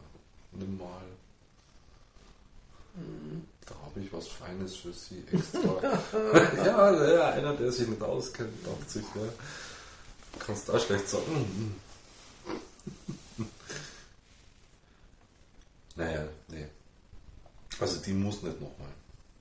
nimm 0.65 0.77
mal. 0.77 1.03
Mhm. 2.97 3.45
Da 3.65 3.75
habe 3.85 3.99
ich 3.99 4.11
was 4.11 4.27
Feines 4.27 4.75
für 4.75 4.93
Sie 4.93 5.23
extra. 5.31 5.81
ja, 6.65 7.13
ja, 7.13 7.29
einer, 7.31 7.53
der 7.53 7.71
sich 7.71 7.87
nicht 7.87 8.01
auskennt, 8.01 8.65
dachte 8.65 8.89
sich, 8.89 9.03
ja, 9.15 9.21
kannst 10.39 10.67
da 10.69 10.79
schlecht 10.79 11.07
sagen. 11.07 11.75
naja, 15.95 16.27
nee. 16.47 16.67
Also 17.79 18.01
die 18.01 18.13
muss 18.13 18.41
nicht 18.41 18.59
nochmal. 18.59 18.89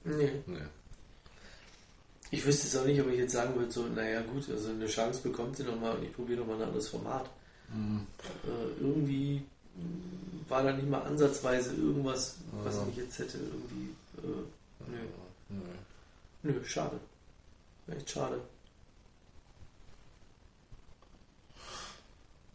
Nee. 0.04 0.42
Nee. 0.46 0.58
Ich 2.30 2.44
wüsste 2.44 2.66
es 2.66 2.76
auch 2.76 2.84
nicht, 2.84 3.00
ob 3.00 3.08
ich 3.08 3.18
jetzt 3.18 3.32
sagen 3.32 3.54
würde, 3.54 3.70
so, 3.70 3.86
naja 3.86 4.20
gut, 4.22 4.50
also 4.50 4.70
eine 4.70 4.86
Chance 4.86 5.20
bekommt 5.22 5.56
sie 5.56 5.62
nochmal 5.62 5.96
und 5.96 6.04
ich 6.04 6.12
probiere 6.12 6.40
nochmal 6.40 6.56
ein 6.56 6.64
anderes 6.64 6.88
Format. 6.88 7.30
Äh, 8.44 8.80
irgendwie 8.80 9.42
war 10.48 10.62
da 10.62 10.72
nicht 10.72 10.88
mal 10.88 11.02
ansatzweise 11.02 11.74
irgendwas, 11.74 12.36
was 12.64 12.76
Ja. 12.76 12.84
mich 12.84 12.96
jetzt 12.96 13.18
hätte 13.18 13.38
irgendwie. 13.38 13.94
Äh, 14.18 14.90
nö. 15.50 15.58
Nö, 16.42 16.64
schade. 16.64 16.98
Echt 17.88 18.10
schade. 18.10 18.40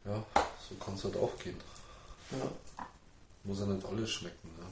Ja, 0.06 0.26
so 0.70 0.76
kann 0.84 0.96
es 0.96 1.04
halt 1.04 1.16
auch 1.18 1.38
gehen. 1.38 1.58
Ja. 2.32 2.86
Muss 3.44 3.60
ja 3.60 3.66
nicht 3.66 3.86
alles 3.86 4.10
schmecken. 4.10 4.50
Ne? 4.60 4.66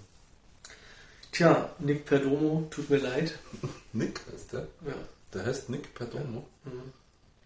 Tja, 1.32 1.70
Nick 1.80 2.06
Perdomo, 2.06 2.68
tut 2.72 2.89
mir 2.89 2.97
leid. 2.97 3.38
Nick 3.93 4.22
heißt 4.32 4.54
der? 4.54 4.62
Ja. 4.86 4.93
Der 5.34 5.45
heißt 5.45 5.70
Nick 5.70 5.93
Perdomo? 5.93 6.47
Mhm. 6.66 6.93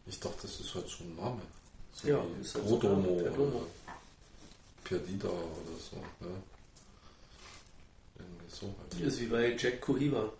Ich 0.05 0.19
dachte, 0.19 0.43
das 0.43 0.59
ist 0.59 0.73
halt 0.75 0.87
so 0.87 1.03
ein 1.03 1.15
Name. 1.15 1.41
So 1.93 2.07
Ja, 2.07 2.23
wie 2.35 2.41
ist 2.41 2.55
halt 2.55 2.65
Perdomo. 2.67 3.65
Oder 4.93 4.99
Perdida 4.99 5.27
oder 5.27 5.77
so. 5.79 5.97
Ja. 6.21 6.27
Irgendwie 8.19 8.49
so 8.49 8.75
halt. 8.79 9.01
Ist 9.01 9.19
wie 9.21 9.25
bei 9.27 9.55
Jack 9.57 9.81
Cohiba. 9.81 10.31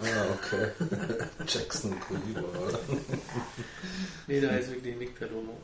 Ah, 0.00 0.26
okay. 0.32 0.70
Jackson 1.46 1.98
Cohiba, 2.00 2.40
oder? 2.40 2.78
Nee, 4.26 4.40
der 4.40 4.52
heißt 4.52 4.70
wirklich 4.70 4.96
Nick 4.96 5.14
Perdomo. 5.18 5.60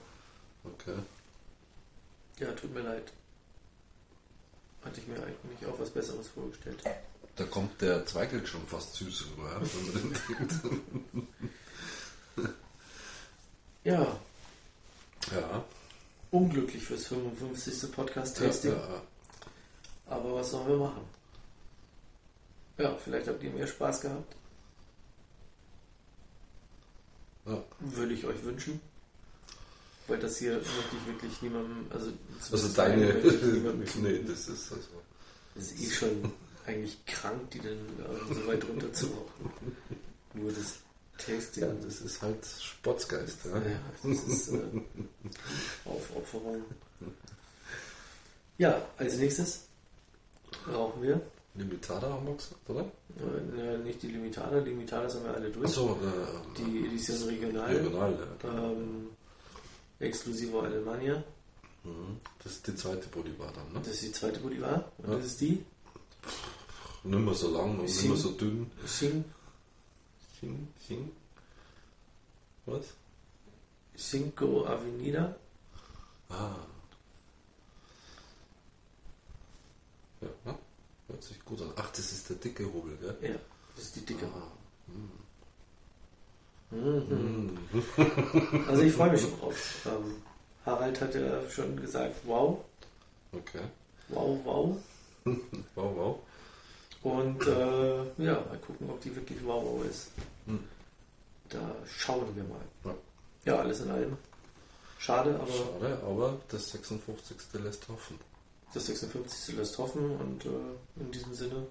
Okay. 0.65 0.99
Ja, 2.39 2.53
tut 2.53 2.75
mir 2.75 2.81
leid. 2.81 3.13
Hatte 4.85 5.01
ich 5.01 5.07
mir 5.07 5.17
eigentlich 5.17 5.67
auch 5.67 5.79
was 5.81 5.91
Besseres 5.91 6.29
vorgestellt. 6.29 6.83
Da 7.37 7.45
kommt 7.45 7.81
der 7.81 8.05
Zweigelt 8.05 8.47
schon 8.49 8.67
fast 8.67 8.95
süß 8.97 9.27
rüber, 9.31 9.49
ja, 9.51 9.61
wenn 9.61 9.87
man 9.87 10.03
den 10.03 10.15
trinkt. 10.15 10.55
Ja, 13.85 14.19
Ja. 15.33 15.65
Unglücklich 16.31 16.83
fürs 16.83 17.07
55. 17.07 17.93
Podcast-Tasting. 17.93 18.73
Ja, 18.73 18.79
ja. 18.79 19.03
Aber 20.07 20.35
was 20.35 20.51
sollen 20.51 20.69
wir 20.69 20.77
machen? 20.77 21.03
Ja, 22.79 22.97
vielleicht 22.97 23.29
habt 23.29 23.43
ihr 23.43 23.51
mehr 23.51 23.67
Spaß 23.67 24.01
gehabt. 24.01 24.37
Würde 27.81 28.13
ich 28.13 28.25
euch 28.25 28.43
wünschen. 28.45 28.81
Weil 30.07 30.19
das 30.19 30.39
hier 30.39 30.55
möchte 30.55 30.97
ich 31.01 31.07
wirklich 31.07 31.43
niemandem, 31.43 31.87
also, 31.91 32.13
Also 32.51 32.69
deine. 32.75 33.15
nee, 34.03 34.23
das 34.27 34.49
ist 34.49 34.73
also. 34.73 34.89
Das 35.55 35.73
ist 35.73 35.81
eh 35.81 35.91
schon 35.91 36.33
eigentlich 36.67 37.05
krank, 37.07 37.51
die 37.51 37.59
dann 37.59 37.73
äh, 37.73 38.35
so 38.35 38.47
weit 38.47 38.65
runter 38.69 38.93
zu 38.93 39.07
rauchen. 39.07 39.77
Nur 40.35 40.53
das 40.53 40.79
Tasting. 41.19 41.63
Ja, 41.65 41.73
das 41.85 42.01
ist 42.01 42.23
halt 42.23 42.39
Sportsgeist, 42.47 43.39
ja. 43.45 43.57
Ja, 43.59 43.81
das 44.03 44.25
ist 44.25 44.49
äh, 44.53 44.59
Aufopferung. 45.85 46.63
Ja, 48.57 48.83
als 48.97 49.17
nächstes 49.17 49.65
rauchen 50.73 51.03
wir. 51.03 51.21
Limitada 51.55 52.09
haben 52.13 52.27
wir 52.27 52.35
gesagt, 52.35 52.69
oder? 52.71 52.81
Äh, 53.19 53.57
ne, 53.57 53.79
nicht 53.79 54.03
die 54.03 54.09
Limitada, 54.09 54.61
die 54.61 54.71
Limitadas 54.71 55.15
haben 55.17 55.25
wir 55.25 55.35
alle 55.35 55.51
durch. 55.51 55.67
Achso, 55.67 55.99
äh, 56.03 56.59
Die 56.63 56.87
Edition 56.87 57.23
Regional. 57.29 57.75
Regional, 57.77 58.19
ja. 58.43 58.49
Ähm, 58.71 59.09
Exclusivo 59.99 60.61
Alemania. 60.61 61.23
Mhm. 61.83 62.21
Das 62.45 62.53
ist 62.53 62.67
die 62.67 62.75
zweite 62.77 63.09
Bolivar 63.09 63.53
dann, 63.53 63.73
ne? 63.73 63.81
Das 63.81 63.89
ist 63.95 64.03
die 64.03 64.13
zweite 64.13 64.39
Bolivar. 64.41 64.91
Und 64.99 65.09
Ja. 65.11 65.17
das 65.17 65.27
ist 65.27 65.41
die 65.41 65.65
Nicht 67.05 67.19
mehr 67.25 67.35
so 67.35 67.51
lang 67.53 67.79
und 67.79 68.07
mehr 68.07 68.17
so 68.17 68.31
dünn. 68.33 68.71
Xing, 68.85 69.25
Xing, 70.39 70.69
Xing. 70.85 71.11
Was? 72.67 72.85
Cinco 73.97 74.67
Avenida. 74.67 75.35
Ah. 76.31 76.55
Ja, 80.21 80.29
ne? 80.45 80.59
hört 81.09 81.23
sich 81.23 81.45
gut 81.45 81.61
an. 81.63 81.73
Ach, 81.77 81.91
das 81.91 82.13
ist 82.13 82.29
der 82.29 82.37
dicke 82.37 82.65
Hobel, 82.73 82.97
gell? 82.99 83.17
Ja, 83.23 83.37
das 83.75 83.87
ist 83.87 83.97
die 83.97 84.05
dicke. 84.07 84.27
Ah. 84.27 84.53
Mhm. 84.87 85.11
Mhm. 86.71 87.59
Also 88.69 88.83
ich 88.83 88.93
freue 88.93 89.11
mich 89.13 89.21
schon 89.23 89.39
drauf. 89.41 89.87
Ähm, 89.87 90.23
Harald 90.67 91.01
hat 91.01 91.15
ja 91.15 91.49
schon 91.49 91.81
gesagt, 91.81 92.15
wow, 92.25 92.65
Okay. 93.33 93.61
Wow, 94.09 94.41
wow. 94.45 94.77
Wow, 95.75 95.97
wow. 95.97 96.21
Und 97.03 97.47
äh, 97.47 98.05
ja, 98.19 98.35
mal 98.35 98.59
gucken, 98.67 98.91
ob 98.91 99.01
die 99.01 99.15
wirklich 99.15 99.39
wow, 99.45 99.85
ist. 99.85 100.09
Hm. 100.47 100.65
Da 101.49 101.75
schauen 101.87 102.35
wir 102.35 102.45
mal. 102.45 102.61
Ja. 102.85 102.95
Ja, 103.45 103.61
alles 103.61 103.81
in 103.81 103.91
allem. 103.91 104.19
Schade, 104.99 105.39
aber 105.41 105.53
Schade, 105.53 105.99
aber 106.05 106.41
das 106.49 106.71
56. 106.71 107.37
lässt 107.63 107.89
hoffen. 107.89 108.19
das 108.75 108.87
56. 108.87 109.57
lässt 109.57 109.79
hoffen 109.79 110.11
und 110.17 110.45
äh, 110.45 110.49
in 111.01 111.13
diesem 111.13 111.33
Sinne 111.35 111.67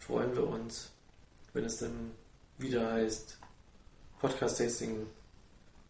freuen 0.00 0.34
wir 0.34 0.46
uns, 0.46 0.90
wenn 1.52 1.64
es 1.64 1.78
dann 1.78 2.10
wieder 2.58 2.92
heißt 2.92 3.38
Podcast-Tasting 4.20 5.06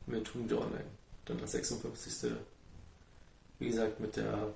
mit 0.06 0.34
Humide 0.34 0.60
Online. 0.60 0.84
Dann 1.24 1.38
das 1.38 1.52
56. 1.52 2.32
Wie 3.58 3.68
gesagt, 3.68 3.98
mit 3.98 4.16
der 4.16 4.52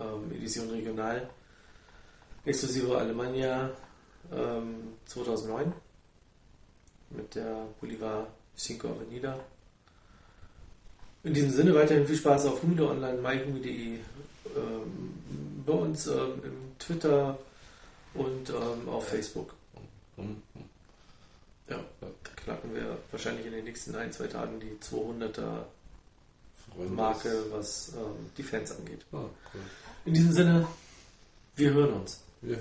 ähm, 0.00 0.32
Edition 0.32 0.70
Regional 0.70 1.30
exklusive 2.44 2.96
Alemannia 2.96 3.70
ähm, 4.32 4.94
2009 5.06 5.72
mit 7.10 7.34
der 7.34 7.66
Bolivar 7.80 8.26
Cinco 8.56 8.88
Avenida. 8.88 9.38
In 11.24 11.34
diesem 11.34 11.50
Sinne 11.50 11.74
weiterhin 11.74 12.06
viel 12.06 12.16
Spaß 12.16 12.46
auf 12.46 12.62
Humide 12.62 12.88
Online, 12.88 13.18
myhumide.de, 13.18 13.94
ähm, 14.56 15.62
bei 15.66 15.72
uns 15.72 16.06
ähm, 16.06 16.42
im 16.44 16.78
Twitter 16.78 17.38
und 18.14 18.50
ähm, 18.50 18.88
auf 18.88 19.08
Facebook. 19.08 19.54
Ja, 21.68 21.78
da 22.00 22.06
knacken 22.36 22.74
wir 22.74 22.98
wahrscheinlich 23.10 23.46
in 23.46 23.52
den 23.52 23.64
nächsten 23.64 23.94
ein, 23.94 24.10
zwei 24.12 24.26
Tagen 24.26 24.58
die 24.58 24.78
200er 24.82 25.64
Freuen 26.74 26.94
Marke, 26.94 27.44
was 27.50 27.92
ähm, 27.96 28.30
die 28.36 28.42
Fans 28.42 28.72
angeht. 28.72 29.04
Ah, 29.12 29.24
cool. 29.52 29.60
In 30.04 30.14
diesem 30.14 30.32
Sinne, 30.32 30.66
wir 31.56 31.70
hören 31.72 31.92
uns. 31.94 32.20
Yeah. 32.40 32.58